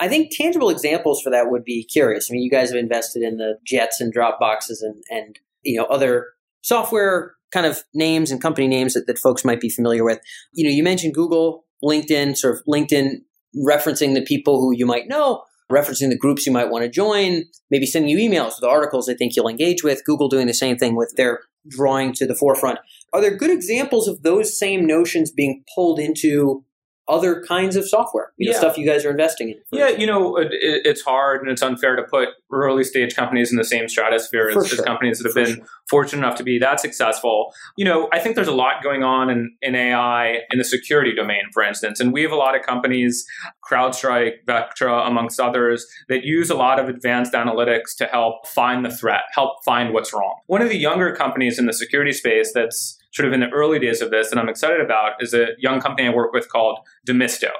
I 0.00 0.08
think 0.08 0.32
tangible 0.36 0.70
examples 0.70 1.22
for 1.22 1.30
that 1.30 1.50
would 1.50 1.64
be 1.64 1.84
curious. 1.84 2.28
I 2.28 2.34
mean, 2.34 2.42
you 2.42 2.50
guys 2.50 2.70
have 2.70 2.78
invested 2.78 3.22
in 3.22 3.36
the 3.36 3.58
Jets 3.64 4.00
and 4.00 4.12
Dropboxes 4.12 4.82
and, 4.82 5.04
and 5.08 5.38
you 5.62 5.78
know 5.78 5.84
other 5.84 6.28
software 6.62 7.34
kind 7.54 7.64
of 7.66 7.82
names 7.94 8.30
and 8.30 8.42
company 8.42 8.66
names 8.66 8.94
that, 8.94 9.06
that 9.06 9.18
folks 9.18 9.44
might 9.44 9.60
be 9.60 9.70
familiar 9.70 10.04
with. 10.04 10.18
You 10.52 10.64
know, 10.64 10.74
you 10.74 10.82
mentioned 10.82 11.14
Google, 11.14 11.64
LinkedIn, 11.82 12.36
sort 12.36 12.56
of 12.56 12.62
LinkedIn 12.68 13.20
referencing 13.56 14.14
the 14.14 14.22
people 14.22 14.60
who 14.60 14.74
you 14.76 14.84
might 14.84 15.06
know, 15.06 15.44
referencing 15.70 16.10
the 16.10 16.18
groups 16.18 16.44
you 16.44 16.52
might 16.52 16.68
want 16.68 16.82
to 16.82 16.90
join, 16.90 17.44
maybe 17.70 17.86
sending 17.86 18.10
you 18.10 18.18
emails 18.18 18.56
with 18.56 18.64
articles 18.64 19.06
they 19.06 19.14
think 19.14 19.36
you'll 19.36 19.48
engage 19.48 19.84
with. 19.84 20.04
Google 20.04 20.28
doing 20.28 20.48
the 20.48 20.54
same 20.54 20.76
thing 20.76 20.96
with 20.96 21.14
their 21.16 21.40
drawing 21.68 22.12
to 22.14 22.26
the 22.26 22.34
forefront. 22.34 22.80
Are 23.12 23.20
there 23.20 23.36
good 23.36 23.50
examples 23.50 24.08
of 24.08 24.22
those 24.22 24.58
same 24.58 24.86
notions 24.86 25.30
being 25.30 25.62
pulled 25.74 26.00
into 26.00 26.64
other 27.08 27.42
kinds 27.46 27.76
of 27.76 27.86
software, 27.88 28.32
you 28.38 28.48
know, 28.48 28.52
Yeah. 28.54 28.58
stuff 28.58 28.78
you 28.78 28.86
guys 28.86 29.04
are 29.04 29.10
investing 29.10 29.50
in. 29.50 29.56
Yeah, 29.70 29.84
example. 29.88 30.00
you 30.00 30.06
know, 30.06 30.36
it, 30.36 30.48
it- 30.52 30.86
it's 30.86 31.02
hard 31.02 31.42
and 31.42 31.50
it's 31.50 31.60
unfair 31.62 31.96
to 31.96 32.02
put 32.02 32.30
early 32.52 32.82
stage 32.84 33.14
companies 33.14 33.50
in 33.50 33.58
the 33.58 33.64
same 33.64 33.88
stratosphere 33.88 34.48
as, 34.48 34.54
For 34.54 34.64
as 34.64 34.80
companies 34.80 35.18
that 35.18 35.24
have 35.26 35.34
For 35.34 35.44
been 35.44 35.56
sure. 35.56 35.66
fortunate 35.90 36.24
enough 36.26 36.36
to 36.38 36.42
be 36.44 36.58
that 36.60 36.80
successful. 36.80 37.52
You 37.76 37.84
know, 37.84 38.08
I 38.12 38.20
think 38.20 38.36
there's 38.36 38.48
a 38.48 38.54
lot 38.54 38.82
going 38.82 39.02
on 39.04 39.28
in, 39.28 39.54
in 39.60 39.74
AI 39.74 40.38
in 40.50 40.58
the 40.58 40.64
security 40.64 41.14
domain, 41.14 41.42
for 41.52 41.62
instance. 41.62 42.00
And 42.00 42.12
we 42.12 42.22
have 42.22 42.32
a 42.32 42.36
lot 42.36 42.54
of 42.56 42.62
companies, 42.62 43.26
CrowdStrike, 43.68 44.44
Vectra, 44.46 45.06
amongst 45.06 45.40
others, 45.40 45.86
that 46.08 46.24
use 46.24 46.48
a 46.50 46.54
lot 46.54 46.78
of 46.78 46.88
advanced 46.88 47.32
analytics 47.32 47.94
to 47.98 48.06
help 48.06 48.46
find 48.46 48.84
the 48.84 48.90
threat, 48.90 49.22
help 49.34 49.64
find 49.64 49.92
what's 49.92 50.12
wrong. 50.12 50.34
One 50.46 50.62
of 50.62 50.68
the 50.68 50.76
younger 50.78 51.14
companies 51.14 51.58
in 51.58 51.66
the 51.66 51.72
security 51.72 52.12
space 52.12 52.52
that's 52.52 52.98
sort 53.14 53.28
of 53.28 53.32
in 53.32 53.40
the 53.40 53.48
early 53.50 53.78
days 53.78 54.00
of 54.00 54.10
this 54.10 54.30
that 54.30 54.38
I'm 54.38 54.48
excited 54.48 54.80
about 54.80 55.12
is 55.20 55.32
a 55.32 55.48
young 55.58 55.80
company 55.80 56.08
I 56.08 56.12
work 56.12 56.32
with 56.32 56.48
called 56.48 56.80
Demisto. 57.06 57.50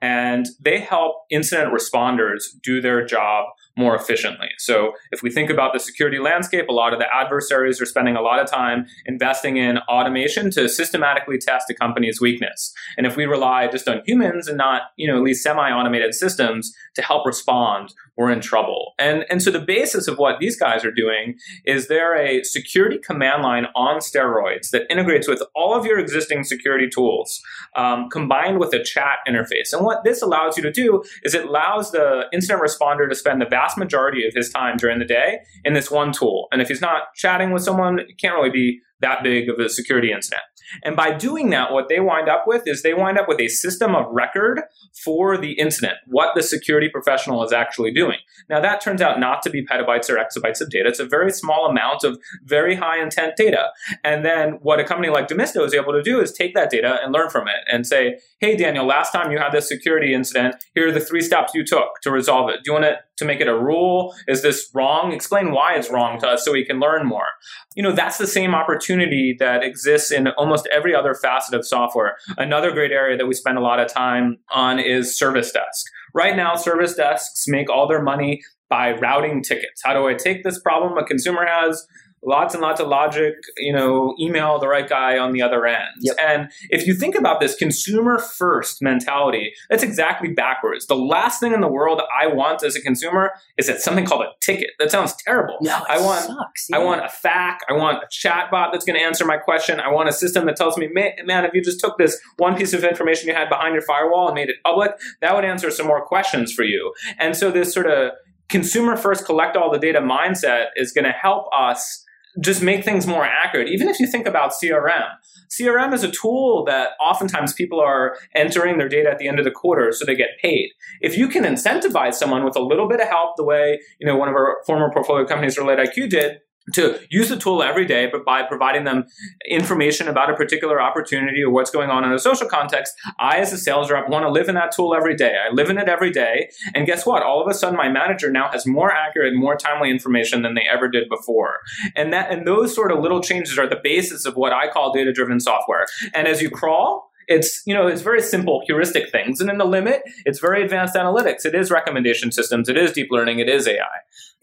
And 0.00 0.46
they 0.60 0.80
help 0.80 1.24
incident 1.30 1.72
responders 1.72 2.44
do 2.62 2.80
their 2.80 3.04
job 3.04 3.46
more 3.76 3.94
efficiently. 3.94 4.48
So 4.58 4.92
if 5.10 5.22
we 5.22 5.30
think 5.30 5.50
about 5.50 5.72
the 5.72 5.80
security 5.80 6.18
landscape, 6.18 6.68
a 6.68 6.72
lot 6.72 6.92
of 6.92 6.98
the 6.98 7.06
adversaries 7.12 7.80
are 7.80 7.86
spending 7.86 8.16
a 8.16 8.22
lot 8.22 8.38
of 8.40 8.50
time 8.50 8.86
investing 9.06 9.56
in 9.56 9.78
automation 9.78 10.50
to 10.52 10.68
systematically 10.68 11.38
test 11.38 11.68
a 11.70 11.74
company's 11.74 12.20
weakness. 12.20 12.72
And 12.96 13.06
if 13.06 13.16
we 13.16 13.26
rely 13.26 13.66
just 13.68 13.88
on 13.88 14.02
humans 14.06 14.48
and 14.48 14.56
not, 14.56 14.82
you 14.96 15.08
know, 15.08 15.16
at 15.16 15.22
least 15.22 15.42
semi-automated 15.42 16.14
systems 16.14 16.72
to 16.94 17.02
help 17.02 17.26
respond, 17.26 17.94
we're 18.16 18.30
in 18.30 18.40
trouble. 18.40 18.94
And 18.98 19.24
and 19.28 19.42
so 19.42 19.50
the 19.50 19.60
basis 19.60 20.06
of 20.06 20.18
what 20.18 20.38
these 20.38 20.56
guys 20.56 20.84
are 20.84 20.92
doing 20.92 21.36
is 21.64 21.88
they're 21.88 22.16
a 22.16 22.44
security 22.44 22.98
command 22.98 23.42
line 23.42 23.66
on 23.74 23.98
steroids 23.98 24.70
that 24.70 24.82
integrates 24.88 25.26
with 25.26 25.42
all 25.54 25.74
of 25.74 25.84
your 25.84 25.98
existing 25.98 26.44
security 26.44 26.88
tools, 26.88 27.42
um, 27.76 28.08
combined 28.10 28.60
with 28.60 28.72
a 28.72 28.82
chat 28.82 29.18
interface. 29.28 29.72
And 29.72 29.84
what 29.84 30.04
this 30.04 30.22
allows 30.22 30.56
you 30.56 30.62
to 30.62 30.70
do 30.70 31.02
is 31.24 31.34
it 31.34 31.46
allows 31.46 31.90
the 31.90 32.26
incident 32.32 32.62
responder 32.62 33.08
to 33.08 33.14
spend 33.14 33.40
the 33.40 33.46
vast 33.64 33.78
majority 33.78 34.26
of 34.26 34.34
his 34.34 34.50
time 34.50 34.76
during 34.76 34.98
the 34.98 35.04
day 35.04 35.40
in 35.64 35.74
this 35.74 35.90
one 35.90 36.12
tool. 36.12 36.48
And 36.52 36.60
if 36.60 36.68
he's 36.68 36.80
not 36.80 37.14
chatting 37.14 37.52
with 37.52 37.62
someone, 37.62 37.98
it 37.98 38.18
can't 38.18 38.34
really 38.34 38.50
be 38.50 38.80
that 39.00 39.22
big 39.22 39.48
of 39.48 39.58
a 39.58 39.68
security 39.68 40.12
incident. 40.12 40.42
And 40.82 40.96
by 40.96 41.12
doing 41.12 41.50
that, 41.50 41.72
what 41.72 41.88
they 41.88 42.00
wind 42.00 42.28
up 42.28 42.44
with 42.46 42.62
is 42.66 42.82
they 42.82 42.94
wind 42.94 43.18
up 43.18 43.28
with 43.28 43.40
a 43.40 43.48
system 43.48 43.94
of 43.94 44.06
record 44.10 44.62
for 45.04 45.36
the 45.36 45.52
incident, 45.52 45.96
what 46.06 46.34
the 46.34 46.42
security 46.42 46.88
professional 46.88 47.44
is 47.44 47.52
actually 47.52 47.92
doing. 47.92 48.18
Now, 48.48 48.60
that 48.60 48.80
turns 48.80 49.02
out 49.02 49.20
not 49.20 49.42
to 49.42 49.50
be 49.50 49.64
petabytes 49.64 50.08
or 50.08 50.16
exabytes 50.16 50.60
of 50.60 50.70
data. 50.70 50.88
It's 50.88 51.00
a 51.00 51.06
very 51.06 51.30
small 51.30 51.66
amount 51.66 52.02
of 52.04 52.18
very 52.44 52.76
high 52.76 53.02
intent 53.02 53.36
data. 53.36 53.66
And 54.02 54.24
then 54.24 54.58
what 54.62 54.80
a 54.80 54.84
company 54.84 55.10
like 55.10 55.28
Demisto 55.28 55.64
is 55.66 55.74
able 55.74 55.92
to 55.92 56.02
do 56.02 56.20
is 56.20 56.32
take 56.32 56.54
that 56.54 56.70
data 56.70 56.98
and 57.02 57.12
learn 57.12 57.28
from 57.28 57.46
it 57.46 57.60
and 57.70 57.86
say, 57.86 58.18
hey, 58.40 58.56
Daniel, 58.56 58.86
last 58.86 59.10
time 59.10 59.30
you 59.30 59.38
had 59.38 59.52
this 59.52 59.68
security 59.68 60.14
incident, 60.14 60.56
here 60.74 60.88
are 60.88 60.92
the 60.92 61.00
three 61.00 61.20
steps 61.20 61.52
you 61.54 61.64
took 61.64 62.00
to 62.02 62.10
resolve 62.10 62.48
it. 62.48 62.60
Do 62.64 62.70
you 62.70 62.72
want 62.72 62.86
it 62.86 62.98
to 63.16 63.24
make 63.24 63.40
it 63.40 63.48
a 63.48 63.58
rule? 63.58 64.14
Is 64.28 64.42
this 64.42 64.70
wrong? 64.74 65.12
Explain 65.12 65.52
why 65.52 65.74
it's 65.74 65.90
wrong 65.90 66.18
to 66.20 66.28
us 66.28 66.44
so 66.44 66.52
we 66.52 66.64
can 66.64 66.80
learn 66.80 67.06
more. 67.06 67.26
You 67.74 67.82
know, 67.82 67.92
that's 67.92 68.18
the 68.18 68.26
same 68.26 68.54
opportunity 68.54 69.36
that 69.38 69.62
exists 69.62 70.10
in 70.10 70.28
almost 70.28 70.68
every 70.72 70.94
other 70.94 71.14
facet 71.14 71.54
of 71.54 71.66
software. 71.66 72.16
Another 72.38 72.72
great 72.72 72.92
area 72.92 73.16
that 73.16 73.26
we 73.26 73.34
spend 73.34 73.58
a 73.58 73.62
lot 73.62 73.80
of 73.80 73.92
time 73.92 74.38
on 74.52 74.78
is 74.78 75.16
service 75.16 75.52
desk. 75.52 75.86
Right 76.14 76.36
now, 76.36 76.54
service 76.54 76.94
desks 76.94 77.44
make 77.48 77.68
all 77.68 77.88
their 77.88 78.02
money 78.02 78.40
by 78.68 78.92
routing 78.92 79.42
tickets. 79.42 79.82
How 79.84 79.92
do 79.92 80.06
I 80.06 80.14
take 80.14 80.42
this 80.42 80.60
problem 80.60 80.96
a 80.96 81.04
consumer 81.04 81.46
has? 81.46 81.86
Lots 82.26 82.54
and 82.54 82.62
lots 82.62 82.80
of 82.80 82.88
logic, 82.88 83.34
you 83.58 83.72
know, 83.72 84.14
email 84.18 84.58
the 84.58 84.68
right 84.68 84.88
guy 84.88 85.18
on 85.18 85.32
the 85.32 85.42
other 85.42 85.66
end. 85.66 85.90
Yep. 86.00 86.16
And 86.20 86.50
if 86.70 86.86
you 86.86 86.94
think 86.94 87.14
about 87.14 87.40
this 87.40 87.54
consumer 87.54 88.18
first 88.18 88.80
mentality, 88.80 89.52
that's 89.68 89.82
exactly 89.82 90.32
backwards. 90.32 90.86
The 90.86 90.96
last 90.96 91.40
thing 91.40 91.52
in 91.52 91.60
the 91.60 91.68
world 91.68 92.00
I 92.20 92.26
want 92.26 92.62
as 92.62 92.76
a 92.76 92.80
consumer 92.80 93.32
is 93.58 93.66
that 93.66 93.80
something 93.80 94.06
called 94.06 94.22
a 94.22 94.30
ticket. 94.40 94.70
That 94.78 94.90
sounds 94.90 95.14
terrible. 95.24 95.58
No, 95.60 95.82
I 95.88 96.00
want 96.00 96.24
sucks. 96.24 96.68
I 96.72 96.78
want 96.78 97.02
a 97.02 97.08
FAQ. 97.08 97.58
I 97.68 97.74
want 97.74 98.02
a 98.02 98.06
chat 98.10 98.50
bot 98.50 98.72
that's 98.72 98.84
going 98.84 98.98
to 98.98 99.04
answer 99.04 99.24
my 99.24 99.36
question. 99.36 99.80
I 99.80 99.90
want 99.90 100.08
a 100.08 100.12
system 100.12 100.46
that 100.46 100.56
tells 100.56 100.78
me, 100.78 100.88
man, 100.88 101.44
if 101.44 101.52
you 101.52 101.62
just 101.62 101.80
took 101.80 101.98
this 101.98 102.20
one 102.38 102.56
piece 102.56 102.72
of 102.72 102.84
information 102.84 103.28
you 103.28 103.34
had 103.34 103.48
behind 103.48 103.74
your 103.74 103.82
firewall 103.82 104.28
and 104.28 104.34
made 104.34 104.48
it 104.48 104.56
public, 104.64 104.92
that 105.20 105.34
would 105.34 105.44
answer 105.44 105.70
some 105.70 105.86
more 105.86 106.04
questions 106.04 106.52
for 106.52 106.64
you. 106.64 106.92
And 107.18 107.36
so 107.36 107.50
this 107.50 107.72
sort 107.72 107.86
of 107.86 108.12
consumer 108.48 108.96
first, 108.96 109.24
collect 109.24 109.56
all 109.56 109.70
the 109.70 109.78
data 109.78 110.00
mindset 110.00 110.66
is 110.76 110.92
going 110.92 111.04
to 111.04 111.12
help 111.12 111.46
us 111.56 112.03
just 112.40 112.62
make 112.62 112.84
things 112.84 113.06
more 113.06 113.24
accurate. 113.24 113.68
Even 113.68 113.88
if 113.88 114.00
you 114.00 114.06
think 114.06 114.26
about 114.26 114.52
CRM, 114.52 115.06
CRM 115.50 115.92
is 115.92 116.02
a 116.02 116.10
tool 116.10 116.64
that 116.66 116.90
oftentimes 117.00 117.52
people 117.52 117.80
are 117.80 118.16
entering 118.34 118.78
their 118.78 118.88
data 118.88 119.10
at 119.10 119.18
the 119.18 119.28
end 119.28 119.38
of 119.38 119.44
the 119.44 119.50
quarter 119.50 119.92
so 119.92 120.04
they 120.04 120.16
get 120.16 120.30
paid. 120.42 120.70
If 121.00 121.16
you 121.16 121.28
can 121.28 121.44
incentivize 121.44 122.14
someone 122.14 122.44
with 122.44 122.56
a 122.56 122.62
little 122.62 122.88
bit 122.88 123.00
of 123.00 123.08
help, 123.08 123.36
the 123.36 123.44
way 123.44 123.78
you 123.98 124.06
know 124.06 124.16
one 124.16 124.28
of 124.28 124.34
our 124.34 124.58
former 124.66 124.90
portfolio 124.92 125.26
companies, 125.26 125.58
Relate 125.58 125.78
IQ, 125.78 126.10
did, 126.10 126.38
to 126.72 126.98
use 127.10 127.28
the 127.28 127.36
tool 127.36 127.62
every 127.62 127.84
day, 127.84 128.08
but 128.10 128.24
by 128.24 128.42
providing 128.42 128.84
them 128.84 129.04
information 129.48 130.08
about 130.08 130.30
a 130.30 130.34
particular 130.34 130.80
opportunity 130.80 131.42
or 131.42 131.50
what's 131.50 131.70
going 131.70 131.90
on 131.90 132.04
in 132.04 132.12
a 132.12 132.18
social 132.18 132.48
context, 132.48 132.94
I, 133.18 133.38
as 133.38 133.52
a 133.52 133.58
sales 133.58 133.90
rep, 133.90 134.08
want 134.08 134.24
to 134.24 134.30
live 134.30 134.48
in 134.48 134.54
that 134.54 134.72
tool 134.72 134.94
every 134.94 135.14
day. 135.14 135.36
I 135.36 135.52
live 135.52 135.68
in 135.68 135.78
it 135.78 135.88
every 135.88 136.10
day. 136.10 136.48
And 136.74 136.86
guess 136.86 137.04
what? 137.04 137.22
All 137.22 137.42
of 137.42 137.48
a 137.48 137.54
sudden, 137.54 137.76
my 137.76 137.88
manager 137.88 138.30
now 138.30 138.48
has 138.50 138.66
more 138.66 138.90
accurate, 138.90 139.34
more 139.34 139.56
timely 139.56 139.90
information 139.90 140.42
than 140.42 140.54
they 140.54 140.66
ever 140.70 140.88
did 140.88 141.08
before. 141.08 141.58
And 141.94 142.12
that, 142.12 142.32
and 142.32 142.46
those 142.46 142.74
sort 142.74 142.92
of 142.92 143.00
little 143.00 143.20
changes 143.20 143.58
are 143.58 143.68
the 143.68 143.80
basis 143.82 144.24
of 144.24 144.36
what 144.36 144.52
I 144.52 144.68
call 144.68 144.92
data 144.92 145.12
driven 145.12 145.40
software. 145.40 145.86
And 146.14 146.26
as 146.26 146.40
you 146.40 146.48
crawl, 146.48 147.10
it's 147.28 147.62
you 147.66 147.74
know 147.74 147.86
it's 147.86 148.02
very 148.02 148.20
simple 148.20 148.62
heuristic 148.66 149.10
things 149.10 149.40
and 149.40 149.50
in 149.50 149.58
the 149.58 149.64
limit 149.64 150.02
it's 150.24 150.38
very 150.38 150.62
advanced 150.62 150.94
analytics 150.94 151.44
it 151.44 151.54
is 151.54 151.70
recommendation 151.70 152.30
systems 152.32 152.68
it 152.68 152.76
is 152.76 152.92
deep 152.92 153.08
learning 153.10 153.38
it 153.38 153.48
is 153.48 153.66
ai 153.66 153.84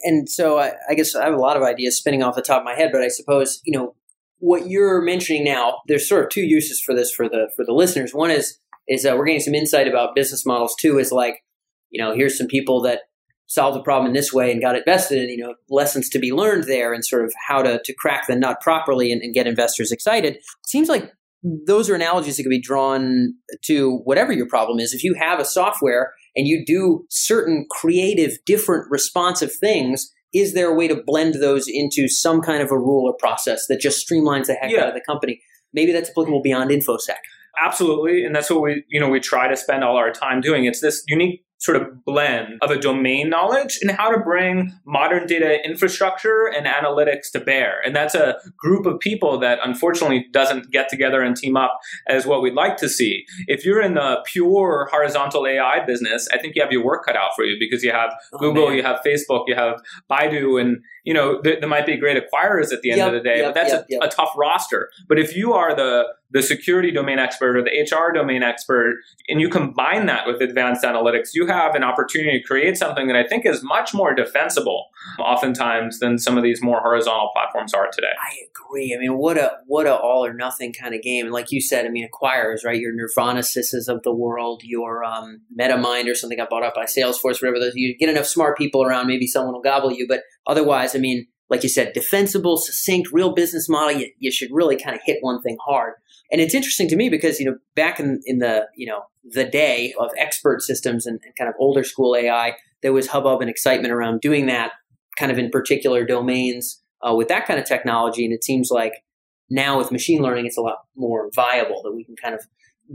and 0.04 0.30
so 0.30 0.60
I, 0.60 0.74
I 0.90 0.94
guess 0.96 1.16
I 1.16 1.26
have 1.26 1.34
a 1.34 1.38
lot 1.38 1.58
of 1.58 1.64
ideas 1.64 1.98
spinning 1.98 2.24
off 2.24 2.36
the 2.36 2.42
top 2.42 2.60
of 2.60 2.66
my 2.66 2.74
head, 2.74 2.92
but 2.92 3.02
I 3.02 3.08
suppose 3.08 3.62
you 3.64 3.78
know 3.78 3.96
what 4.40 4.68
you're 4.68 5.02
mentioning 5.02 5.44
now. 5.44 5.80
There's 5.88 6.08
sort 6.08 6.24
of 6.24 6.30
two 6.30 6.42
uses 6.42 6.80
for 6.80 6.94
this 6.94 7.12
for 7.12 7.28
the 7.28 7.50
for 7.56 7.66
the 7.66 7.74
listeners. 7.74 8.14
One 8.14 8.32
is 8.32 8.58
is 8.88 9.06
uh, 9.06 9.14
we're 9.16 9.26
getting 9.26 9.42
some 9.42 9.56
insight 9.56 9.88
about 9.88 10.16
business 10.16 10.46
models. 10.46 10.76
Two 10.80 11.00
is 11.00 11.12
like 11.12 11.44
you 11.90 12.02
know 12.02 12.14
here's 12.14 12.38
some 12.38 12.48
people 12.48 12.82
that 12.82 13.02
solved 13.48 13.78
the 13.78 13.84
problem 13.84 14.08
in 14.08 14.14
this 14.14 14.32
way 14.32 14.52
and 14.52 14.62
got 14.62 14.76
it 14.76 14.86
vested. 14.86 15.30
You 15.30 15.38
know 15.38 15.56
lessons 15.70 16.10
to 16.10 16.20
be 16.20 16.32
learned 16.32 16.66
there, 16.66 16.94
and 16.94 17.06
sort 17.06 17.26
of 17.26 17.34
how 17.48 17.62
to 17.62 17.82
to 17.84 17.94
crack 17.94 18.28
the 18.28 18.36
nut 18.36 18.62
properly 18.62 19.12
and, 19.12 19.22
and 19.22 19.34
get 19.34 19.48
investors 19.48 19.92
excited. 19.92 20.40
Seems 20.66 20.90
like 20.90 21.12
those 21.44 21.90
are 21.90 21.96
analogies 21.96 22.38
that 22.38 22.44
could 22.44 22.50
be 22.50 22.62
drawn 22.62 23.34
to 23.66 23.98
whatever 24.04 24.32
your 24.32 24.48
problem 24.48 24.80
is. 24.80 24.94
If 24.94 25.04
you 25.04 25.14
have 25.16 25.40
a 25.40 25.46
software 25.46 26.14
and 26.36 26.48
you 26.48 26.64
do 26.66 27.06
certain 27.10 27.66
creative, 27.70 28.38
different, 28.46 28.90
responsive 28.92 29.52
things, 29.54 30.12
is 30.34 30.54
there 30.54 30.70
a 30.72 30.76
way 30.76 30.88
to 30.88 31.02
blend 31.06 31.36
those 31.36 31.66
into 31.68 32.08
some 32.08 32.42
kind 32.42 32.62
of 32.64 32.72
a 32.72 32.78
rule 32.78 33.10
or 33.10 33.16
process 33.18 33.68
that 33.68 33.80
just 33.82 34.08
streamlines 34.08 34.46
the 34.46 34.54
heck 34.54 34.72
Yeah. 34.72 34.82
out 34.84 34.88
of 34.90 34.94
the 34.94 35.02
company? 35.02 35.42
Maybe 35.74 35.92
that's 35.92 36.10
applicable 36.10 36.42
beyond 36.42 36.70
InfoSec. 36.70 37.16
absolutely 37.62 38.24
and 38.24 38.34
that's 38.34 38.50
what 38.50 38.62
we 38.62 38.82
you 38.88 38.98
know 39.00 39.10
we 39.10 39.20
try 39.20 39.48
to 39.50 39.58
spend 39.58 39.84
all 39.84 39.98
our 39.98 40.10
time 40.12 40.40
doing 40.40 40.64
it's 40.64 40.80
this 40.80 41.04
unique 41.10 41.44
sort 41.62 41.78
of 41.82 42.04
blend 42.06 42.58
of 42.62 42.72
a 42.72 42.78
domain 42.78 43.30
knowledge 43.30 43.80
and 43.82 43.92
how 43.92 44.10
to 44.12 44.20
bring 44.20 44.74
modern 44.86 45.28
data 45.28 45.64
infrastructure 45.64 46.48
and 46.48 46.66
analytics 46.66 47.32
to 47.32 47.40
bear. 47.40 47.80
And 47.86 47.96
that's 47.96 48.16
a 48.16 48.36
group 48.58 48.86
of 48.86 49.00
people 49.00 49.40
that 49.40 49.60
unfortunately 49.64 50.26
doesn't 50.32 50.72
get 50.72 50.90
together 50.90 51.22
and 51.22 51.36
team 51.36 51.56
up 51.56 51.80
as 52.08 52.26
what 52.26 52.42
we'd 52.42 52.56
like 52.56 52.78
to 52.78 52.90
see. 52.90 53.26
If 53.48 53.64
you're 53.66 53.82
in 53.82 53.94
the 53.94 54.24
pure 54.26 54.88
horizontal 54.92 55.46
ai 55.48 55.86
business 55.86 56.28
i 56.34 56.38
think 56.38 56.56
you 56.56 56.62
have 56.62 56.72
your 56.72 56.84
work 56.84 57.06
cut 57.06 57.16
out 57.16 57.32
for 57.36 57.44
you 57.46 57.58
because 57.60 57.84
you 57.84 57.92
have 57.92 58.12
Oh, 58.34 58.38
google 58.40 58.68
man. 58.70 58.78
you 58.78 58.84
have 58.84 59.00
facebook 59.06 59.44
you 59.48 59.56
have 59.56 59.82
baidu 60.10 60.60
and 60.60 60.78
you 61.04 61.14
know 61.14 61.40
there, 61.44 61.60
there 61.60 61.70
might 61.70 61.86
be 61.86 61.98
great 61.98 62.18
acquirers 62.18 62.72
at 62.74 62.82
the 62.82 62.92
end 62.92 63.00
Yep, 63.00 63.08
of 63.08 63.14
the 63.14 63.20
day 63.30 63.38
yep, 63.38 63.46
but 63.48 63.54
that's 63.56 63.74
yep, 63.90 64.02
a, 64.02 64.06
a 64.06 64.10
tough 64.10 64.34
roster. 64.38 64.90
But 65.08 65.20
if 65.20 65.36
you 65.36 65.54
are 65.54 65.76
the 65.76 66.06
the 66.32 66.42
security 66.42 66.92
domain 66.92 67.20
expert 67.20 67.58
or 67.58 67.64
the 67.64 67.72
HR 67.72 68.14
domain 68.14 68.44
expert, 68.44 68.96
and 69.28 69.42
you 69.42 69.50
combine 69.50 70.06
that 70.06 70.26
with 70.26 70.42
advanced 70.42 70.84
analytics, 70.84 71.30
you 71.34 71.48
have 71.48 71.76
an 71.76 71.84
opportunity 71.84 72.40
to 72.40 72.46
create 72.46 72.78
something 72.78 73.08
that 73.08 73.16
I 73.16 73.28
think 73.28 73.46
is 73.46 73.62
much 73.64 73.94
more 73.94 74.14
defensible, 74.14 74.88
oftentimes, 75.20 76.00
than 76.00 76.18
some 76.18 76.38
of 76.38 76.44
these 76.44 76.62
more 76.62 76.80
horizontal 76.82 77.30
platforms 77.34 77.74
are 77.74 77.90
today. 77.92 78.14
I 78.20 78.36
agree. 78.50 78.96
I 78.96 79.00
mean, 79.00 79.18
what 79.18 79.38
a 79.38 79.52
what 79.68 79.88
a 79.88 79.96
all 79.96 80.26
or 80.26 80.34
nothing 80.34 80.74
kind 80.74 80.96
of 80.96 81.02
game. 81.02 81.26
And 81.26 81.34
like 81.34 81.52
you 81.52 81.62
said, 81.62 81.86
I 81.86 81.90
mean, 81.90 82.08
acquirers, 82.08 82.64
right? 82.66 82.80
Your 82.80 82.94
Nervana 82.94 83.44
Sys's 83.44 83.88
of 83.88 84.04
the 84.04 84.14
world, 84.14 84.62
your 84.64 85.04
um, 85.04 85.42
MetaMind 85.60 86.10
or 86.10 86.16
something 86.16 86.38
got 86.38 86.50
bought 86.50 86.64
up 86.64 86.76
by 86.76 86.86
Salesforce, 86.86 87.42
whatever. 87.42 87.60
Those 87.60 87.74
you 87.76 87.98
get 87.98 88.10
enough 88.10 88.26
smart 88.26 88.58
people 88.58 88.84
around, 88.84 89.08
maybe 89.08 89.28
someone 89.28 89.54
will 89.54 89.62
gobble 89.62 89.92
you. 89.92 90.08
But 90.08 90.22
otherwise, 90.48 90.96
I 90.96 91.00
mean, 91.00 91.28
like 91.52 91.64
you 91.64 91.70
said, 91.70 91.92
defensible, 91.94 92.56
succinct, 92.58 93.10
real 93.12 93.34
business 93.34 93.68
model. 93.68 94.00
You, 94.00 94.08
you 94.20 94.32
should 94.32 94.50
really 94.52 94.78
kind 94.78 94.96
of 94.96 95.02
hit 95.06 95.18
one 95.20 95.42
thing 95.42 95.58
hard. 95.66 95.96
And 96.32 96.40
it's 96.40 96.56
interesting 96.56 96.88
to 96.90 96.96
me 96.96 97.10
because 97.10 97.40
you 97.40 97.46
know 97.46 97.58
back 97.76 98.00
in 98.00 98.22
in 98.26 98.40
the 98.40 98.68
you 98.76 98.88
know 98.88 99.04
the 99.24 99.46
day 99.46 99.94
of 100.00 100.10
expert 100.18 100.62
systems 100.62 101.06
and, 101.06 101.20
and 101.24 101.36
kind 101.36 101.50
of 101.50 101.56
older 101.60 101.84
school 101.84 102.16
AI, 102.16 102.56
there 102.82 102.94
was 102.94 103.08
hubbub 103.08 103.42
and 103.42 103.50
excitement 103.50 103.94
around 103.94 104.22
doing 104.22 104.46
that 104.48 104.72
kind 105.18 105.32
of 105.32 105.38
in 105.38 105.50
particular 105.50 106.06
domains 106.06 106.82
uh, 107.08 107.14
with 107.14 107.28
that 107.28 107.46
kind 107.46 107.60
of 107.60 107.66
technology. 107.66 108.26
And 108.26 108.34
it 108.34 108.44
seems 108.44 108.72
like 108.72 109.04
now 109.50 109.78
with 109.78 109.92
machine 109.92 110.22
learning, 110.22 110.46
it's 110.46 110.58
a 110.58 110.62
lot 110.62 110.78
more 110.96 111.30
viable 111.36 111.82
that 111.84 111.94
we 111.94 112.04
can 112.04 112.16
kind 112.16 112.34
of 112.34 112.42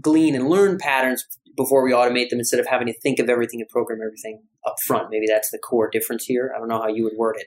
glean 0.00 0.35
and 0.35 0.49
learn 0.49 0.78
patterns 0.78 1.25
before 1.57 1.83
we 1.83 1.93
automate 1.93 2.28
them 2.31 2.38
instead 2.38 2.61
of 2.61 2.66
having 2.66 2.87
to 2.87 2.93
think 3.00 3.19
of 3.19 3.28
everything 3.28 3.61
and 3.61 3.69
program 3.69 4.00
everything 4.05 4.43
up 4.66 4.76
front. 4.87 5.09
Maybe 5.11 5.26
that's 5.28 5.50
the 5.50 5.59
core 5.59 5.88
difference 5.90 6.25
here. 6.25 6.52
I 6.55 6.59
don't 6.59 6.69
know 6.69 6.81
how 6.81 6.88
you 6.88 7.05
would 7.05 7.16
word 7.16 7.37
it. 7.38 7.47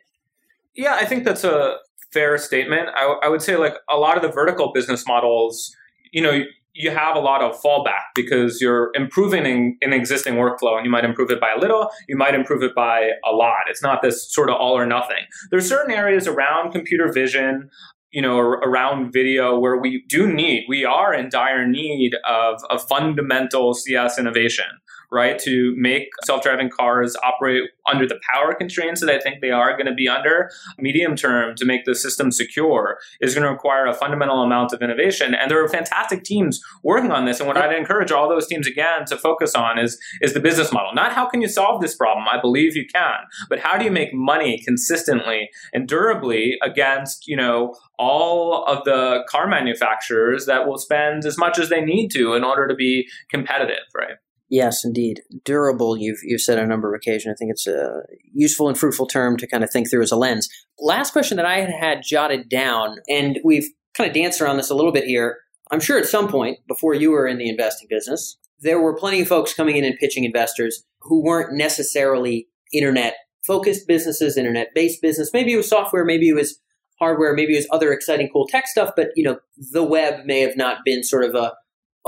Yeah, 0.75 0.96
I 0.96 1.05
think 1.05 1.24
that's 1.24 1.43
a 1.43 1.77
fair 2.12 2.38
statement. 2.38 2.89
I, 2.96 3.16
I 3.24 3.30
would 3.30 3.42
say 3.42 3.56
like 3.56 3.75
a 3.89 3.98
lot 3.98 4.16
of 4.16 4.24
the 4.24 4.30
vertical 4.30 4.72
business 4.74 5.06
models, 5.08 5.75
you 6.12 6.22
know, 6.22 6.44
you 6.74 6.92
have 6.92 7.16
a 7.16 7.20
lot 7.20 7.42
of 7.42 7.60
fallback 7.62 8.13
because 8.16 8.62
you're 8.62 8.92
improving 8.94 9.46
an, 9.46 9.78
an 9.82 9.92
existing 9.92 10.36
workflow 10.36 10.78
and 10.78 10.86
you 10.86 10.92
might 10.92 11.04
improve 11.04 11.30
it 11.30 11.39
by 11.39 11.51
a 11.56 11.60
little, 11.60 11.89
you 12.08 12.16
might 12.16 12.36
improve 12.36 12.63
it 12.63 12.74
by 12.75 13.12
a 13.30 13.32
lot. 13.32 13.63
It's 13.68 13.84
not 13.84 14.01
this 14.01 14.32
sort 14.32 14.50
of 14.50 14.56
all 14.56 14.78
or 14.78 14.86
nothing. 14.86 15.25
There's 15.51 15.68
certain 15.68 15.94
areas 15.94 16.28
around 16.28 16.72
computer 16.72 17.12
vision, 17.12 17.70
you 18.12 18.22
know, 18.22 18.38
around 18.38 19.12
video 19.12 19.60
where 19.60 19.78
we 19.78 20.04
do 20.08 20.32
need, 20.32 20.66
we 20.70 20.86
are 20.86 21.13
in 21.13 21.30
dire 21.30 21.68
need 21.68 22.16
of, 22.28 22.62
of 22.70 22.88
fundamental 22.88 23.74
CS 23.74 24.18
innovation 24.18 24.66
right? 25.12 25.39
To 25.39 25.74
make 25.78 26.10
self 26.25 26.44
driving 26.44 26.70
cars 26.70 27.16
operate 27.24 27.63
under 27.92 28.08
the 28.08 28.20
power 28.32 28.54
constraints 28.54 29.01
that 29.01 29.10
I 29.10 29.20
think 29.20 29.42
they 29.42 29.51
are 29.51 29.74
going 29.74 29.88
to 29.88 29.94
be 29.94 30.08
under, 30.08 30.51
medium 30.78 31.16
term, 31.16 31.56
to 31.56 31.66
make 31.66 31.86
the 31.86 31.96
system 31.96 32.32
secure 32.32 33.00
is 33.22 33.34
going 33.34 33.46
to 33.46 33.51
require 33.51 33.86
a 33.86 33.94
fundamental 33.94 34.42
amount 34.44 34.74
of 34.74 34.82
innovation. 34.82 35.34
And 35.34 35.50
there 35.50 35.63
are 35.63 35.68
fantastic 35.68 36.24
teams 36.24 36.62
working 36.84 37.12
on 37.12 37.25
this. 37.25 37.39
And 37.39 37.48
what 37.48 37.58
I'd 37.58 37.75
encourage 37.75 38.12
all 38.12 38.30
those 38.30 38.48
teams 38.48 38.68
again 38.68 39.06
to 39.08 39.18
focus 39.18 39.56
on 39.56 39.80
is, 39.80 40.00
is 40.22 40.34
the 40.34 40.39
business 40.39 40.72
model. 40.72 40.94
Not 40.94 41.13
how 41.13 41.28
can 41.28 41.42
you 41.42 41.48
solve 41.48 41.82
this 41.82 41.96
problem? 41.96 42.25
I 42.32 42.39
believe 42.39 42.75
you 42.75 42.86
can, 42.94 43.16
but 43.50 43.60
how 43.60 43.78
do 43.78 43.86
you 43.86 43.92
make 43.92 44.13
money 44.13 44.62
consistently 44.63 45.50
and 45.74 45.88
durably 45.88 46.58
against, 46.62 47.28
you 47.28 47.36
know, 47.36 47.75
all 47.98 48.63
of 48.66 48.84
the 48.86 49.24
car 49.28 49.48
manufacturers 49.48 50.46
that 50.46 50.68
will 50.68 50.78
spend 50.78 51.25
as 51.25 51.38
much 51.38 51.60
as 51.60 51.70
they 51.70 51.82
need 51.82 52.10
to 52.10 52.34
in 52.34 52.44
order 52.44 52.68
to 52.68 52.75
be 52.75 53.08
competitive, 53.30 53.84
right? 53.96 54.18
Yes, 54.50 54.84
indeed. 54.84 55.22
Durable, 55.46 55.96
you've, 55.96 56.20
you've 56.24 56.41
said 56.41 56.58
on 56.58 56.65
a 56.65 56.68
number 56.68 56.94
of 56.94 56.98
occasions. 56.98 57.34
I 57.34 57.38
think 57.38 57.51
it's 57.51 57.68
a 57.68 58.01
useful 58.34 58.68
and 58.68 58.77
fruitful 58.77 59.06
term 59.06 59.38
to 59.38 59.48
kind 59.48 59.63
of 59.63 59.70
think 59.70 59.89
through 59.89 60.01
as 60.01 60.12
a 60.12 60.15
lens. 60.15 60.50
Last 60.79 61.13
question 61.13 61.38
that 61.38 61.46
I 61.46 61.60
had 61.60 61.70
had 61.70 62.03
jotted 62.03 62.50
down, 62.50 62.98
and 63.08 63.39
we've 63.44 63.70
kind 63.96 64.10
of 64.10 64.13
danced 64.15 64.41
around 64.41 64.58
this 64.58 64.72
a 64.72 64.75
little 64.75 64.91
bit 64.91 65.03
here. 65.06 65.38
I'm 65.72 65.79
sure 65.79 66.00
at 66.00 66.08
some 66.08 66.27
point, 66.27 66.58
before 66.68 66.96
you 66.96 67.12
were 67.12 67.27
in 67.27 67.38
the 67.38 67.48
investing 67.48 67.88
business, 67.89 68.38
there 68.60 68.82
were 68.82 68.98
plenty 68.98 69.22
of 69.22 69.27
folks 69.27 69.53
coming 69.53 69.77
in 69.77 69.86
and 69.86 69.98
pitching 70.00 70.24
investors 70.24 70.84
who 71.01 71.24
weren't 71.24 71.56
necessarily 71.56 72.48
internet 72.74 73.15
focused 73.46 73.88
businesses, 73.88 74.38
internet 74.38 74.70
based 74.74 75.01
business. 75.01 75.32
Maybe 75.32 75.53
it 75.53 75.58
was 75.58 75.70
software, 75.70 76.06
maybe 76.06 76.29
it 76.29 76.36
was 76.36 76.60
hardware, 77.00 77.34
maybe 77.34 77.53
it 77.53 77.60
was 77.60 77.68
other 77.72 77.94
exciting, 77.94 78.29
cool 78.32 78.48
tech 78.48 78.68
stuff, 78.68 78.91
but 78.96 79.10
you 79.15 79.24
know, 79.24 79.39
the 79.72 79.84
web 79.84 80.25
may 80.25 80.41
have 80.41 80.58
not 80.58 80.79
been 80.84 81.03
sort 81.03 81.24
of 81.24 81.36
a 81.36 81.53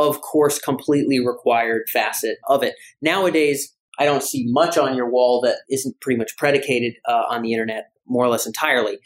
of 0.09 0.21
course, 0.21 0.59
completely 0.59 1.19
required 1.19 1.83
facet 1.91 2.37
of 2.47 2.63
it. 2.63 2.75
Nowadays, 3.01 3.73
I 3.99 4.05
don't 4.05 4.23
see 4.23 4.45
much 4.49 4.77
on 4.77 4.95
your 4.95 5.09
wall 5.09 5.41
that 5.41 5.57
isn't 5.69 5.99
pretty 6.01 6.17
much 6.17 6.35
predicated 6.37 6.93
uh, 7.07 7.23
on 7.29 7.41
the 7.41 7.53
internet, 7.53 7.91
more 8.07 8.25
or 8.25 8.29
less 8.29 8.45
entirely. 8.45 8.99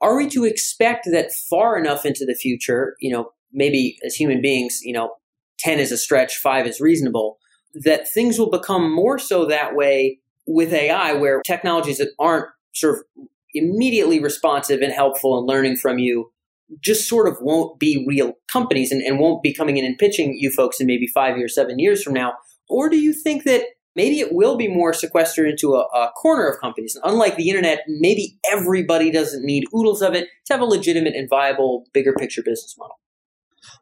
Are 0.00 0.16
we 0.16 0.28
to 0.30 0.44
expect 0.44 1.08
that 1.10 1.32
far 1.32 1.76
enough 1.76 2.06
into 2.06 2.24
the 2.24 2.34
future, 2.34 2.94
you 3.00 3.10
know, 3.10 3.32
maybe 3.52 3.98
as 4.04 4.14
human 4.14 4.40
beings, 4.40 4.80
you 4.82 4.92
know, 4.92 5.14
10 5.58 5.80
is 5.80 5.90
a 5.90 5.98
stretch, 5.98 6.36
five 6.36 6.66
is 6.66 6.80
reasonable, 6.80 7.38
that 7.74 8.08
things 8.08 8.38
will 8.38 8.50
become 8.50 8.94
more 8.94 9.18
so 9.18 9.44
that 9.44 9.74
way 9.74 10.20
with 10.46 10.72
AI, 10.72 11.12
where 11.14 11.42
technologies 11.44 11.98
that 11.98 12.12
aren't 12.18 12.46
sort 12.74 12.96
of 12.96 13.26
immediately 13.54 14.20
responsive 14.20 14.80
and 14.80 14.92
helpful 14.92 15.38
and 15.38 15.46
learning 15.46 15.76
from 15.76 15.98
you 15.98 16.30
just 16.80 17.08
sort 17.08 17.28
of 17.28 17.38
won't 17.40 17.78
be 17.78 18.04
real 18.06 18.34
companies 18.52 18.92
and, 18.92 19.02
and 19.02 19.18
won't 19.18 19.42
be 19.42 19.54
coming 19.54 19.76
in 19.76 19.84
and 19.84 19.96
pitching 19.98 20.36
you 20.38 20.50
folks 20.50 20.80
in 20.80 20.86
maybe 20.86 21.06
five 21.06 21.36
years, 21.36 21.54
seven 21.54 21.78
years 21.78 22.02
from 22.02 22.14
now? 22.14 22.34
Or 22.68 22.88
do 22.88 22.98
you 22.98 23.12
think 23.12 23.44
that 23.44 23.64
maybe 23.98 24.20
it 24.20 24.32
will 24.32 24.56
be 24.56 24.68
more 24.68 24.92
sequestered 24.92 25.48
into 25.48 25.74
a, 25.74 25.80
a, 25.80 26.12
corner 26.12 26.46
of 26.46 26.60
companies. 26.60 26.94
And 26.94 27.12
unlike 27.12 27.36
the 27.36 27.48
internet, 27.48 27.80
maybe 27.88 28.38
everybody 28.48 29.10
doesn't 29.10 29.44
need 29.44 29.64
oodles 29.74 30.02
of 30.02 30.14
it 30.14 30.28
to 30.46 30.52
have 30.52 30.60
a 30.60 30.64
legitimate 30.64 31.16
and 31.16 31.28
viable, 31.28 31.84
bigger 31.92 32.12
picture 32.12 32.42
business 32.42 32.76
model. 32.78 33.00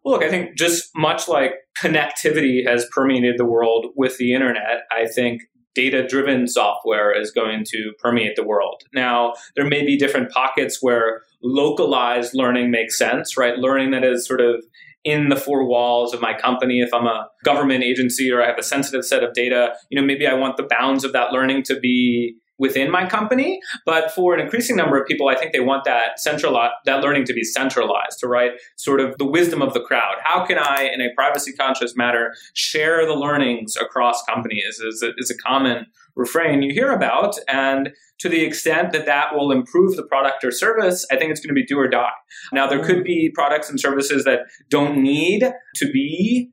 Look, 0.06 0.24
I 0.24 0.30
think 0.30 0.56
just 0.56 0.88
much 0.96 1.28
like 1.28 1.52
connectivity 1.78 2.66
has 2.66 2.86
permeated 2.92 3.36
the 3.36 3.44
world 3.44 3.88
with 3.94 4.16
the 4.16 4.32
internet, 4.32 4.84
I 4.90 5.06
think 5.06 5.42
data 5.76 6.06
driven 6.06 6.48
software 6.48 7.12
is 7.12 7.30
going 7.30 7.64
to 7.68 7.92
permeate 8.00 8.34
the 8.34 8.42
world. 8.42 8.82
Now, 8.94 9.34
there 9.54 9.68
may 9.68 9.84
be 9.84 9.98
different 9.98 10.32
pockets 10.32 10.78
where 10.80 11.22
localized 11.42 12.32
learning 12.34 12.70
makes 12.70 12.96
sense, 12.96 13.36
right? 13.36 13.58
Learning 13.58 13.90
that 13.90 14.02
is 14.02 14.26
sort 14.26 14.40
of 14.40 14.64
in 15.04 15.28
the 15.28 15.36
four 15.36 15.68
walls 15.68 16.14
of 16.14 16.20
my 16.20 16.32
company. 16.32 16.80
If 16.80 16.92
I'm 16.92 17.06
a 17.06 17.28
government 17.44 17.84
agency 17.84 18.32
or 18.32 18.42
I 18.42 18.46
have 18.46 18.58
a 18.58 18.62
sensitive 18.62 19.04
set 19.04 19.22
of 19.22 19.34
data, 19.34 19.74
you 19.90 20.00
know, 20.00 20.06
maybe 20.06 20.26
I 20.26 20.34
want 20.34 20.56
the 20.56 20.66
bounds 20.68 21.04
of 21.04 21.12
that 21.12 21.30
learning 21.30 21.62
to 21.64 21.78
be 21.78 22.36
within 22.58 22.90
my 22.90 23.06
company. 23.06 23.60
But 23.84 24.10
for 24.10 24.34
an 24.34 24.40
increasing 24.40 24.76
number 24.76 25.00
of 25.00 25.06
people, 25.06 25.28
I 25.28 25.36
think 25.36 25.52
they 25.52 25.60
want 25.60 25.84
that 25.84 26.18
central 26.18 26.54
that 26.84 27.02
learning 27.02 27.24
to 27.26 27.32
be 27.32 27.44
centralized, 27.44 28.18
to 28.20 28.28
right 28.28 28.52
sort 28.76 29.00
of 29.00 29.18
the 29.18 29.26
wisdom 29.26 29.62
of 29.62 29.74
the 29.74 29.80
crowd. 29.80 30.16
How 30.22 30.44
can 30.46 30.58
I, 30.58 30.90
in 30.92 31.00
a 31.00 31.12
privacy 31.14 31.52
conscious 31.52 31.96
manner, 31.96 32.32
share 32.54 33.06
the 33.06 33.14
learnings 33.14 33.76
across 33.76 34.22
companies? 34.24 34.80
Is 34.80 35.02
a, 35.02 35.12
is 35.18 35.30
a 35.30 35.36
common 35.36 35.86
refrain 36.14 36.62
you 36.62 36.72
hear 36.72 36.92
about, 36.92 37.36
and 37.46 37.90
to 38.18 38.28
the 38.28 38.42
extent 38.42 38.92
that 38.92 39.06
that 39.06 39.34
will 39.34 39.52
improve 39.52 39.96
the 39.96 40.02
product 40.02 40.42
or 40.44 40.50
service, 40.50 41.06
I 41.10 41.16
think 41.16 41.30
it's 41.30 41.40
going 41.40 41.54
to 41.54 41.60
be 41.60 41.66
do 41.66 41.78
or 41.78 41.88
die. 41.88 42.08
Now, 42.52 42.66
there 42.66 42.82
could 42.82 43.04
be 43.04 43.26
mm-hmm. 43.28 43.34
products 43.34 43.68
and 43.68 43.78
services 43.78 44.24
that 44.24 44.40
don't 44.70 45.02
need 45.02 45.52
to 45.76 45.92
be 45.92 46.50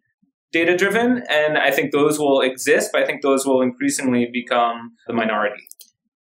data 0.51 0.77
driven, 0.77 1.23
and 1.29 1.57
I 1.57 1.71
think 1.71 1.91
those 1.91 2.19
will 2.19 2.41
exist, 2.41 2.91
but 2.93 3.01
I 3.01 3.05
think 3.05 3.21
those 3.21 3.45
will 3.45 3.61
increasingly 3.61 4.29
become 4.31 4.91
the 5.07 5.13
minority. 5.13 5.63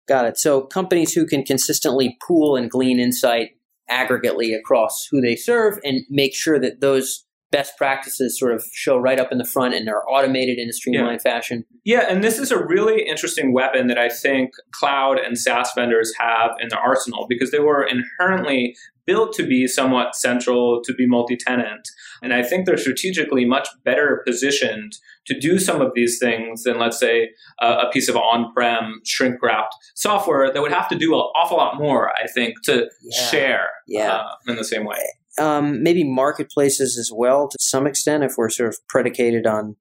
Got 0.07 0.25
it. 0.25 0.37
So 0.37 0.61
companies 0.61 1.13
who 1.13 1.25
can 1.25 1.43
consistently 1.43 2.17
pool 2.25 2.55
and 2.55 2.69
glean 2.69 2.99
insight 2.99 3.51
aggregately 3.89 4.57
across 4.57 5.07
who 5.09 5.21
they 5.21 5.35
serve 5.35 5.79
and 5.83 6.01
make 6.09 6.35
sure 6.35 6.59
that 6.59 6.81
those 6.81 7.25
best 7.51 7.77
practices 7.77 8.37
sort 8.37 8.53
of 8.53 8.63
show 8.73 8.97
right 8.97 9.19
up 9.19 9.31
in 9.31 9.37
the 9.37 9.45
front 9.45 9.73
and 9.73 9.87
are 9.87 10.03
automated 10.09 10.57
in 10.57 10.67
a 10.67 10.73
streamlined 10.73 11.21
yeah. 11.23 11.31
fashion. 11.31 11.63
Yeah, 11.83 12.05
and 12.09 12.23
this 12.23 12.37
is 12.37 12.51
a 12.51 12.63
really 12.63 13.07
interesting 13.07 13.53
weapon 13.53 13.87
that 13.87 13.97
I 13.97 14.09
think 14.09 14.51
cloud 14.71 15.19
and 15.19 15.37
SaaS 15.37 15.71
vendors 15.75 16.13
have 16.19 16.51
in 16.59 16.69
their 16.69 16.79
arsenal 16.79 17.27
because 17.29 17.51
they 17.51 17.59
were 17.59 17.83
inherently 17.83 18.75
built 19.05 19.33
to 19.33 19.45
be 19.45 19.67
somewhat 19.67 20.15
central, 20.15 20.81
to 20.83 20.93
be 20.93 21.07
multi 21.07 21.35
tenant. 21.35 21.87
And 22.21 22.33
I 22.33 22.43
think 22.43 22.65
they're 22.65 22.77
strategically 22.77 23.45
much 23.45 23.67
better 23.83 24.21
positioned 24.25 24.93
to 25.27 25.39
do 25.39 25.59
some 25.59 25.81
of 25.81 25.91
these 25.95 26.19
things 26.19 26.63
than, 26.63 26.79
let's 26.79 26.99
say, 26.99 27.29
a, 27.61 27.67
a 27.67 27.89
piece 27.91 28.09
of 28.09 28.15
on 28.15 28.53
prem 28.53 29.01
shrink 29.05 29.41
wrapped 29.41 29.75
software 29.95 30.51
that 30.51 30.61
would 30.61 30.71
have 30.71 30.87
to 30.89 30.95
do 30.95 31.13
an 31.13 31.19
awful 31.19 31.57
lot 31.57 31.77
more, 31.77 32.09
I 32.09 32.27
think, 32.27 32.55
to 32.63 32.89
yeah. 33.03 33.21
share 33.29 33.67
yeah. 33.87 34.15
Uh, 34.15 34.29
in 34.47 34.55
the 34.55 34.63
same 34.63 34.85
way. 34.85 34.99
Um, 35.39 35.83
maybe 35.83 36.03
marketplaces 36.03 36.97
as 36.97 37.11
well 37.13 37.49
to 37.49 37.57
some 37.59 37.85
extent 37.85 38.23
if 38.23 38.33
we're 38.37 38.49
sort 38.49 38.69
of 38.69 38.77
predicated 38.87 39.45
on 39.45 39.75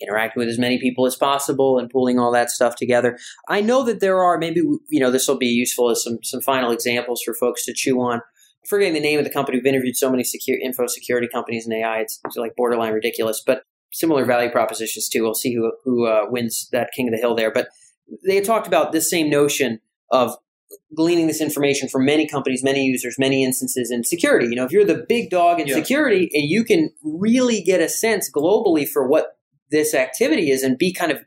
interacting 0.00 0.40
with 0.40 0.48
as 0.48 0.58
many 0.58 0.78
people 0.78 1.06
as 1.06 1.16
possible 1.16 1.78
and 1.78 1.90
pulling 1.90 2.18
all 2.18 2.32
that 2.32 2.50
stuff 2.50 2.76
together. 2.76 3.16
I 3.48 3.60
know 3.60 3.82
that 3.84 4.00
there 4.00 4.22
are 4.22 4.38
maybe 4.38 4.60
you 4.60 5.00
know 5.00 5.10
this 5.10 5.28
will 5.28 5.38
be 5.38 5.46
useful 5.46 5.90
as 5.90 6.02
some 6.02 6.18
some 6.22 6.40
final 6.40 6.70
examples 6.70 7.22
for 7.24 7.34
folks 7.34 7.64
to 7.66 7.72
chew 7.74 8.00
on 8.00 8.20
forgetting 8.68 8.94
the 8.94 9.00
name 9.00 9.18
of 9.18 9.24
the 9.24 9.30
company. 9.30 9.58
We've 9.58 9.66
interviewed 9.66 9.96
so 9.96 10.10
many 10.10 10.24
secure, 10.24 10.58
info 10.58 10.86
security 10.86 11.28
companies 11.32 11.66
in 11.66 11.72
AI. 11.72 12.00
It's, 12.00 12.20
it's, 12.24 12.36
like 12.36 12.56
borderline 12.56 12.92
ridiculous, 12.92 13.42
but 13.44 13.62
similar 13.92 14.24
value 14.24 14.50
propositions 14.50 15.08
too. 15.08 15.22
We'll 15.22 15.34
see 15.34 15.54
who 15.54 15.72
who 15.84 16.06
uh, 16.06 16.26
wins 16.28 16.68
that 16.72 16.90
king 16.94 17.08
of 17.08 17.12
the 17.12 17.20
hill 17.20 17.34
there. 17.34 17.52
But 17.52 17.68
they 18.26 18.40
talked 18.40 18.66
about 18.66 18.92
this 18.92 19.10
same 19.10 19.30
notion 19.30 19.80
of 20.10 20.36
gleaning 20.94 21.26
this 21.26 21.40
information 21.40 21.88
from 21.88 22.04
many 22.04 22.26
companies, 22.26 22.62
many 22.62 22.84
users, 22.84 23.16
many 23.18 23.44
instances 23.44 23.90
in 23.90 24.04
security. 24.04 24.48
You 24.48 24.56
know, 24.56 24.64
if 24.64 24.72
you're 24.72 24.84
the 24.84 25.04
big 25.08 25.30
dog 25.30 25.60
in 25.60 25.66
yeah. 25.66 25.74
security 25.74 26.30
and 26.32 26.44
you 26.44 26.64
can 26.64 26.90
really 27.02 27.62
get 27.62 27.80
a 27.80 27.88
sense 27.88 28.30
globally 28.30 28.88
for 28.88 29.08
what 29.08 29.38
this 29.70 29.94
activity 29.94 30.50
is 30.50 30.62
and 30.62 30.78
be 30.78 30.92
kind 30.92 31.12
of 31.12 31.18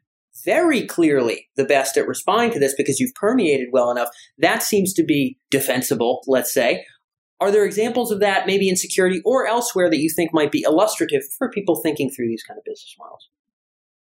very 0.46 0.86
clearly 0.86 1.50
the 1.58 1.66
best 1.66 1.98
at 1.98 2.08
responding 2.08 2.52
to 2.52 2.60
this 2.60 2.74
because 2.76 3.00
you've 3.00 3.14
permeated 3.16 3.70
well 3.72 3.92
enough, 3.92 4.10
that 4.38 4.64
seems 4.64 4.94
to 4.94 5.04
be 5.04 5.38
defensible, 5.52 6.22
let's 6.28 6.54
say. 6.54 6.86
Are 7.42 7.52
there 7.52 7.66
examples 7.66 8.12
of 8.12 8.20
that 8.20 8.46
maybe 8.46 8.68
in 8.70 8.76
security 8.76 9.22
or 9.26 9.48
elsewhere 9.48 9.90
that 9.90 10.00
you 10.00 10.10
think 10.10 10.34
might 10.34 10.52
be 10.52 10.64
illustrative 10.64 11.24
for 11.38 11.50
people 11.50 11.76
thinking 11.76 12.10
through 12.10 12.28
these 12.28 12.44
kind 12.44 12.58
of 12.58 12.64
business 12.66 12.96
models? 13.00 13.30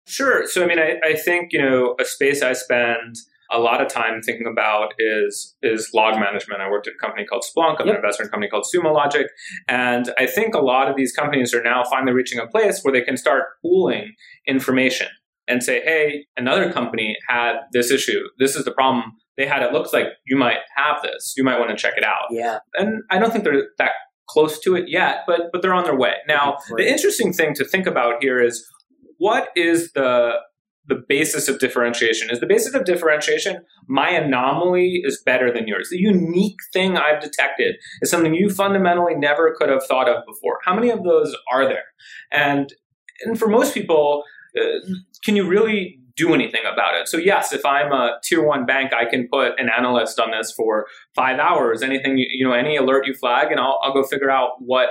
Sure. 0.06 0.46
So, 0.46 0.62
I 0.62 0.66
mean, 0.66 0.78
I, 0.78 0.98
I 1.02 1.14
think, 1.14 1.52
you 1.52 1.60
know, 1.60 1.94
a 1.98 2.04
space 2.04 2.42
I 2.42 2.52
spend 2.52 3.16
a 3.50 3.58
lot 3.58 3.80
of 3.80 3.88
time 3.88 4.20
thinking 4.22 4.46
about 4.46 4.94
is 4.98 5.54
is 5.62 5.90
log 5.94 6.18
management. 6.18 6.60
I 6.60 6.70
worked 6.70 6.86
at 6.86 6.94
a 6.94 6.98
company 6.98 7.24
called 7.24 7.44
Splunk. 7.44 7.80
I'm 7.80 7.86
yep. 7.86 7.96
an 7.96 8.04
investor 8.04 8.24
in 8.24 8.28
a 8.28 8.30
company 8.30 8.48
called 8.48 8.64
Sumo 8.64 8.92
Logic. 8.92 9.26
And 9.68 10.12
I 10.18 10.26
think 10.26 10.54
a 10.54 10.60
lot 10.60 10.90
of 10.90 10.96
these 10.96 11.12
companies 11.12 11.54
are 11.54 11.62
now 11.62 11.84
finally 11.84 12.12
reaching 12.12 12.38
a 12.38 12.46
place 12.46 12.80
where 12.82 12.92
they 12.92 13.02
can 13.02 13.16
start 13.16 13.44
pooling 13.62 14.14
information 14.46 15.08
and 15.46 15.62
say, 15.62 15.82
hey, 15.84 16.26
another 16.36 16.72
company 16.72 17.16
had 17.28 17.54
this 17.72 17.90
issue. 17.90 18.20
This 18.38 18.56
is 18.56 18.64
the 18.64 18.72
problem 18.72 19.12
they 19.36 19.46
had. 19.46 19.62
It 19.62 19.72
looks 19.72 19.92
like 19.92 20.06
you 20.26 20.36
might 20.36 20.58
have 20.76 21.02
this. 21.02 21.34
You 21.36 21.44
might 21.44 21.58
want 21.58 21.70
to 21.70 21.76
check 21.76 21.94
it 21.96 22.04
out. 22.04 22.26
Yeah. 22.30 22.58
And 22.74 23.02
I 23.10 23.18
don't 23.18 23.32
think 23.32 23.44
they're 23.44 23.68
that 23.78 23.92
close 24.28 24.58
to 24.60 24.74
it 24.74 24.84
yet, 24.88 25.18
but 25.26 25.50
but 25.52 25.62
they're 25.62 25.74
on 25.74 25.84
their 25.84 25.96
way. 25.96 26.14
Now, 26.26 26.56
the 26.76 26.88
interesting 26.88 27.32
thing 27.32 27.54
to 27.54 27.64
think 27.64 27.86
about 27.86 28.22
here 28.22 28.40
is 28.40 28.66
what 29.18 29.48
is 29.54 29.92
the 29.92 30.32
the 30.86 31.02
basis 31.08 31.48
of 31.48 31.58
differentiation? 31.58 32.30
Is 32.30 32.40
the 32.40 32.46
basis 32.46 32.74
of 32.74 32.84
differentiation 32.84 33.62
my 33.88 34.10
anomaly 34.10 35.00
is 35.04 35.22
better 35.24 35.52
than 35.52 35.66
yours? 35.66 35.88
The 35.90 35.98
unique 35.98 36.58
thing 36.72 36.96
I've 36.96 37.22
detected 37.22 37.76
is 38.02 38.10
something 38.10 38.34
you 38.34 38.50
fundamentally 38.50 39.14
never 39.14 39.54
could 39.58 39.70
have 39.70 39.84
thought 39.86 40.08
of 40.08 40.24
before. 40.26 40.58
How 40.64 40.74
many 40.74 40.90
of 40.90 41.02
those 41.04 41.34
are 41.52 41.66
there? 41.66 41.84
And 42.32 42.72
and 43.24 43.38
for 43.38 43.48
most 43.48 43.74
people, 43.74 44.24
Uh, 44.58 44.80
can 45.24 45.36
you 45.36 45.46
really 45.46 45.98
do 46.16 46.32
anything 46.32 46.62
about 46.70 46.94
it. 46.94 47.08
So 47.08 47.16
yes, 47.16 47.52
if 47.52 47.64
I'm 47.64 47.92
a 47.92 48.18
tier 48.22 48.44
one 48.44 48.66
bank, 48.66 48.92
I 48.92 49.04
can 49.04 49.28
put 49.28 49.58
an 49.58 49.68
analyst 49.76 50.20
on 50.20 50.30
this 50.30 50.52
for 50.52 50.86
five 51.14 51.38
hours. 51.38 51.82
Anything 51.82 52.18
you 52.18 52.46
know, 52.46 52.52
any 52.52 52.76
alert 52.76 53.06
you 53.06 53.14
flag, 53.14 53.50
and 53.50 53.58
I'll, 53.58 53.80
I'll 53.82 53.92
go 53.92 54.04
figure 54.04 54.30
out 54.30 54.50
what 54.60 54.90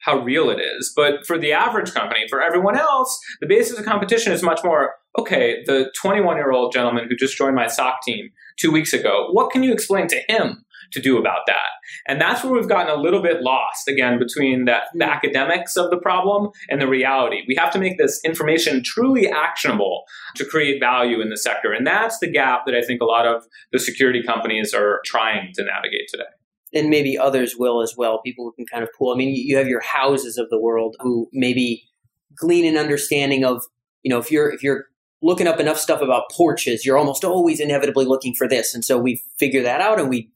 how 0.00 0.18
real 0.18 0.50
it 0.50 0.60
is. 0.60 0.92
But 0.94 1.26
for 1.26 1.38
the 1.38 1.52
average 1.52 1.92
company, 1.92 2.26
for 2.28 2.42
everyone 2.42 2.76
else, 2.76 3.18
the 3.40 3.46
basis 3.46 3.78
of 3.78 3.84
competition 3.84 4.32
is 4.32 4.42
much 4.42 4.60
more 4.62 4.94
okay. 5.18 5.62
The 5.66 5.90
21 6.00 6.36
year 6.36 6.52
old 6.52 6.72
gentleman 6.72 7.06
who 7.08 7.16
just 7.16 7.36
joined 7.36 7.56
my 7.56 7.66
SOC 7.66 8.02
team 8.02 8.30
two 8.58 8.70
weeks 8.70 8.92
ago, 8.92 9.28
what 9.30 9.50
can 9.50 9.62
you 9.62 9.72
explain 9.72 10.08
to 10.08 10.20
him 10.28 10.64
to 10.92 11.00
do 11.00 11.18
about 11.18 11.40
that. 11.46 11.68
And 12.06 12.20
that's 12.20 12.42
where 12.42 12.52
we've 12.52 12.68
gotten 12.68 12.96
a 12.96 13.00
little 13.00 13.22
bit 13.22 13.42
lost 13.42 13.88
again 13.88 14.18
between 14.18 14.64
the, 14.64 14.78
the 14.94 15.06
hmm. 15.06 15.10
academics 15.10 15.76
of 15.76 15.90
the 15.90 15.98
problem 15.98 16.50
and 16.68 16.80
the 16.80 16.88
reality. 16.88 17.42
We 17.48 17.54
have 17.56 17.72
to 17.72 17.78
make 17.78 17.98
this 17.98 18.20
information 18.24 18.82
truly 18.82 19.28
actionable 19.28 20.04
to 20.36 20.44
create 20.44 20.80
value 20.80 21.20
in 21.20 21.30
the 21.30 21.36
sector. 21.36 21.72
And 21.72 21.86
that's 21.86 22.18
the 22.18 22.30
gap 22.30 22.66
that 22.66 22.74
I 22.74 22.82
think 22.82 23.00
a 23.00 23.06
lot 23.06 23.26
of 23.26 23.44
the 23.72 23.78
security 23.78 24.22
companies 24.22 24.74
are 24.74 25.00
trying 25.04 25.52
to 25.54 25.64
navigate 25.64 26.08
today 26.08 26.24
and 26.74 26.90
maybe 26.90 27.18
others 27.18 27.56
will 27.56 27.80
as 27.80 27.94
well. 27.96 28.20
People 28.22 28.44
who 28.44 28.52
can 28.52 28.66
kind 28.66 28.82
of 28.82 28.90
pull. 28.96 29.12
I 29.12 29.16
mean, 29.16 29.34
you 29.34 29.56
have 29.56 29.68
your 29.68 29.80
Houzz 29.80 30.38
of 30.38 30.50
the 30.50 30.60
world 30.60 30.96
who 31.00 31.28
maybe 31.32 31.84
glean 32.36 32.64
an 32.66 32.76
understanding 32.76 33.44
of, 33.44 33.64
you 34.02 34.10
know, 34.10 34.18
if 34.18 34.30
you're 34.30 34.52
if 34.52 34.62
you're 34.62 34.86
looking 35.22 35.46
up 35.46 35.58
enough 35.58 35.78
stuff 35.78 36.02
about 36.02 36.30
porches, 36.30 36.84
you're 36.84 36.98
almost 36.98 37.24
always 37.24 37.60
inevitably 37.60 38.04
looking 38.04 38.34
for 38.34 38.46
this, 38.48 38.74
and 38.74 38.84
so 38.84 38.98
we 38.98 39.22
figure 39.38 39.62
that 39.62 39.80
out 39.80 39.98
and 39.98 40.08
we 40.08 40.30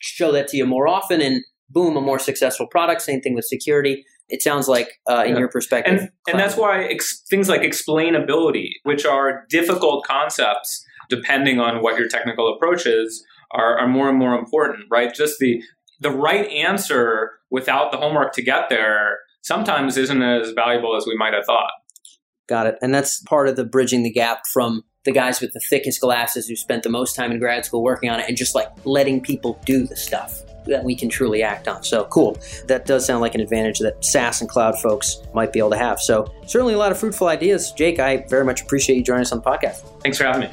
show 0.00 0.32
that 0.32 0.48
to 0.48 0.56
you 0.56 0.66
more 0.66 0.88
often, 0.88 1.20
and 1.20 1.44
boom, 1.68 1.96
a 1.96 2.00
more 2.00 2.18
successful 2.18 2.66
product. 2.66 3.02
Same 3.02 3.20
thing 3.20 3.34
with 3.34 3.44
security. 3.44 4.04
It 4.28 4.42
sounds 4.42 4.68
like, 4.68 5.00
uh, 5.08 5.24
in 5.24 5.32
yeah. 5.32 5.38
your 5.38 5.48
perspective, 5.48 6.00
and, 6.00 6.10
and 6.28 6.38
that's 6.38 6.56
why 6.56 6.84
ex- 6.84 7.22
things 7.30 7.48
like 7.48 7.62
explainability, 7.62 8.70
which 8.84 9.04
are 9.04 9.44
difficult 9.48 10.04
concepts 10.04 10.84
depending 11.08 11.58
on 11.58 11.82
what 11.82 11.98
your 11.98 12.08
technical 12.08 12.54
approach 12.54 12.86
is, 12.86 13.24
are, 13.50 13.78
are 13.78 13.88
more 13.88 14.08
and 14.08 14.18
more 14.18 14.34
important. 14.34 14.84
Right? 14.90 15.14
Just 15.14 15.38
the 15.38 15.62
the 16.00 16.10
right 16.10 16.48
answer 16.50 17.32
without 17.50 17.92
the 17.92 17.98
homework 17.98 18.32
to 18.34 18.42
get 18.42 18.68
there 18.68 19.18
sometimes 19.42 19.96
isn't 19.96 20.22
as 20.22 20.52
valuable 20.52 20.96
as 20.96 21.06
we 21.06 21.16
might 21.16 21.34
have 21.34 21.44
thought. 21.44 21.70
Got 22.48 22.66
it. 22.66 22.78
And 22.82 22.94
that's 22.94 23.22
part 23.22 23.48
of 23.48 23.56
the 23.56 23.64
bridging 23.64 24.02
the 24.02 24.10
gap 24.10 24.42
from 24.52 24.82
the 25.04 25.12
guys 25.12 25.40
with 25.40 25.52
the 25.52 25.60
thickest 25.60 26.00
glasses 26.00 26.46
who 26.46 26.54
spent 26.54 26.82
the 26.82 26.88
most 26.90 27.16
time 27.16 27.32
in 27.32 27.38
grad 27.38 27.64
school 27.64 27.82
working 27.82 28.10
on 28.10 28.20
it 28.20 28.26
and 28.28 28.36
just 28.36 28.54
like 28.54 28.68
letting 28.84 29.20
people 29.20 29.58
do 29.64 29.86
the 29.86 29.96
stuff 29.96 30.42
that 30.66 30.84
we 30.84 30.94
can 30.94 31.08
truly 31.08 31.42
act 31.42 31.66
on. 31.68 31.82
So 31.82 32.04
cool. 32.04 32.38
That 32.66 32.84
does 32.84 33.06
sound 33.06 33.22
like 33.22 33.34
an 33.34 33.40
advantage 33.40 33.78
that 33.78 34.04
SaaS 34.04 34.42
and 34.42 34.50
cloud 34.50 34.78
folks 34.78 35.22
might 35.32 35.54
be 35.54 35.58
able 35.58 35.70
to 35.70 35.78
have. 35.78 36.00
So 36.00 36.30
certainly 36.46 36.74
a 36.74 36.78
lot 36.78 36.92
of 36.92 36.98
fruitful 36.98 37.28
ideas. 37.28 37.72
Jake, 37.72 37.98
I 37.98 38.26
very 38.28 38.44
much 38.44 38.60
appreciate 38.60 38.96
you 38.96 39.02
joining 39.02 39.22
us 39.22 39.32
on 39.32 39.38
the 39.38 39.44
podcast. 39.44 40.02
Thanks 40.02 40.18
for 40.18 40.24
having 40.24 40.42
me. 40.42 40.48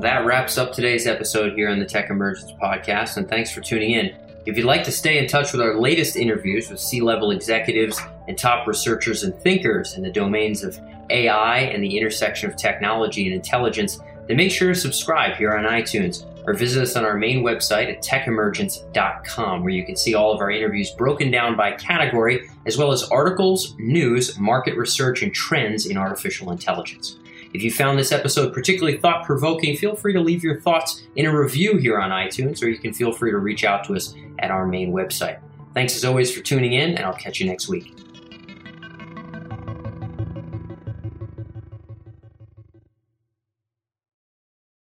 That 0.00 0.24
wraps 0.24 0.56
up 0.56 0.72
today's 0.72 1.06
episode 1.06 1.52
here 1.52 1.68
on 1.68 1.78
the 1.78 1.84
Tech 1.84 2.08
Emergence 2.08 2.52
podcast, 2.52 3.18
and 3.18 3.28
thanks 3.28 3.52
for 3.52 3.60
tuning 3.60 3.90
in. 3.90 4.16
If 4.50 4.56
you'd 4.56 4.66
like 4.66 4.82
to 4.82 4.90
stay 4.90 5.18
in 5.18 5.28
touch 5.28 5.52
with 5.52 5.60
our 5.60 5.78
latest 5.78 6.16
interviews 6.16 6.70
with 6.70 6.80
C 6.80 7.00
level 7.00 7.30
executives 7.30 8.00
and 8.26 8.36
top 8.36 8.66
researchers 8.66 9.22
and 9.22 9.32
thinkers 9.32 9.94
in 9.94 10.02
the 10.02 10.10
domains 10.10 10.64
of 10.64 10.76
AI 11.08 11.58
and 11.60 11.84
the 11.84 11.96
intersection 11.96 12.50
of 12.50 12.56
technology 12.56 13.26
and 13.26 13.32
intelligence, 13.32 14.00
then 14.26 14.36
make 14.36 14.50
sure 14.50 14.70
to 14.70 14.74
subscribe 14.74 15.36
here 15.36 15.54
on 15.54 15.66
iTunes 15.66 16.26
or 16.48 16.54
visit 16.54 16.82
us 16.82 16.96
on 16.96 17.04
our 17.04 17.16
main 17.16 17.44
website 17.44 17.96
at 17.96 18.02
techemergence.com, 18.02 19.62
where 19.62 19.72
you 19.72 19.86
can 19.86 19.94
see 19.94 20.14
all 20.14 20.32
of 20.32 20.40
our 20.40 20.50
interviews 20.50 20.90
broken 20.90 21.30
down 21.30 21.56
by 21.56 21.70
category, 21.70 22.50
as 22.66 22.76
well 22.76 22.90
as 22.90 23.04
articles, 23.04 23.76
news, 23.78 24.36
market 24.36 24.76
research, 24.76 25.22
and 25.22 25.32
trends 25.32 25.86
in 25.86 25.96
artificial 25.96 26.50
intelligence. 26.50 27.20
If 27.52 27.62
you 27.62 27.70
found 27.70 27.98
this 27.98 28.12
episode 28.12 28.52
particularly 28.52 28.98
thought 28.98 29.24
provoking, 29.24 29.76
feel 29.76 29.96
free 29.96 30.12
to 30.12 30.20
leave 30.20 30.44
your 30.44 30.60
thoughts 30.60 31.02
in 31.16 31.26
a 31.26 31.36
review 31.36 31.78
here 31.78 31.98
on 31.98 32.10
iTunes, 32.10 32.62
or 32.62 32.68
you 32.68 32.78
can 32.78 32.92
feel 32.92 33.12
free 33.12 33.30
to 33.30 33.38
reach 33.38 33.64
out 33.64 33.84
to 33.84 33.94
us 33.94 34.14
at 34.38 34.50
our 34.50 34.66
main 34.66 34.92
website. 34.92 35.40
Thanks 35.74 35.96
as 35.96 36.04
always 36.04 36.34
for 36.34 36.40
tuning 36.42 36.72
in, 36.74 36.90
and 36.90 37.00
I'll 37.00 37.14
catch 37.14 37.40
you 37.40 37.46
next 37.46 37.68
week. 37.68 37.94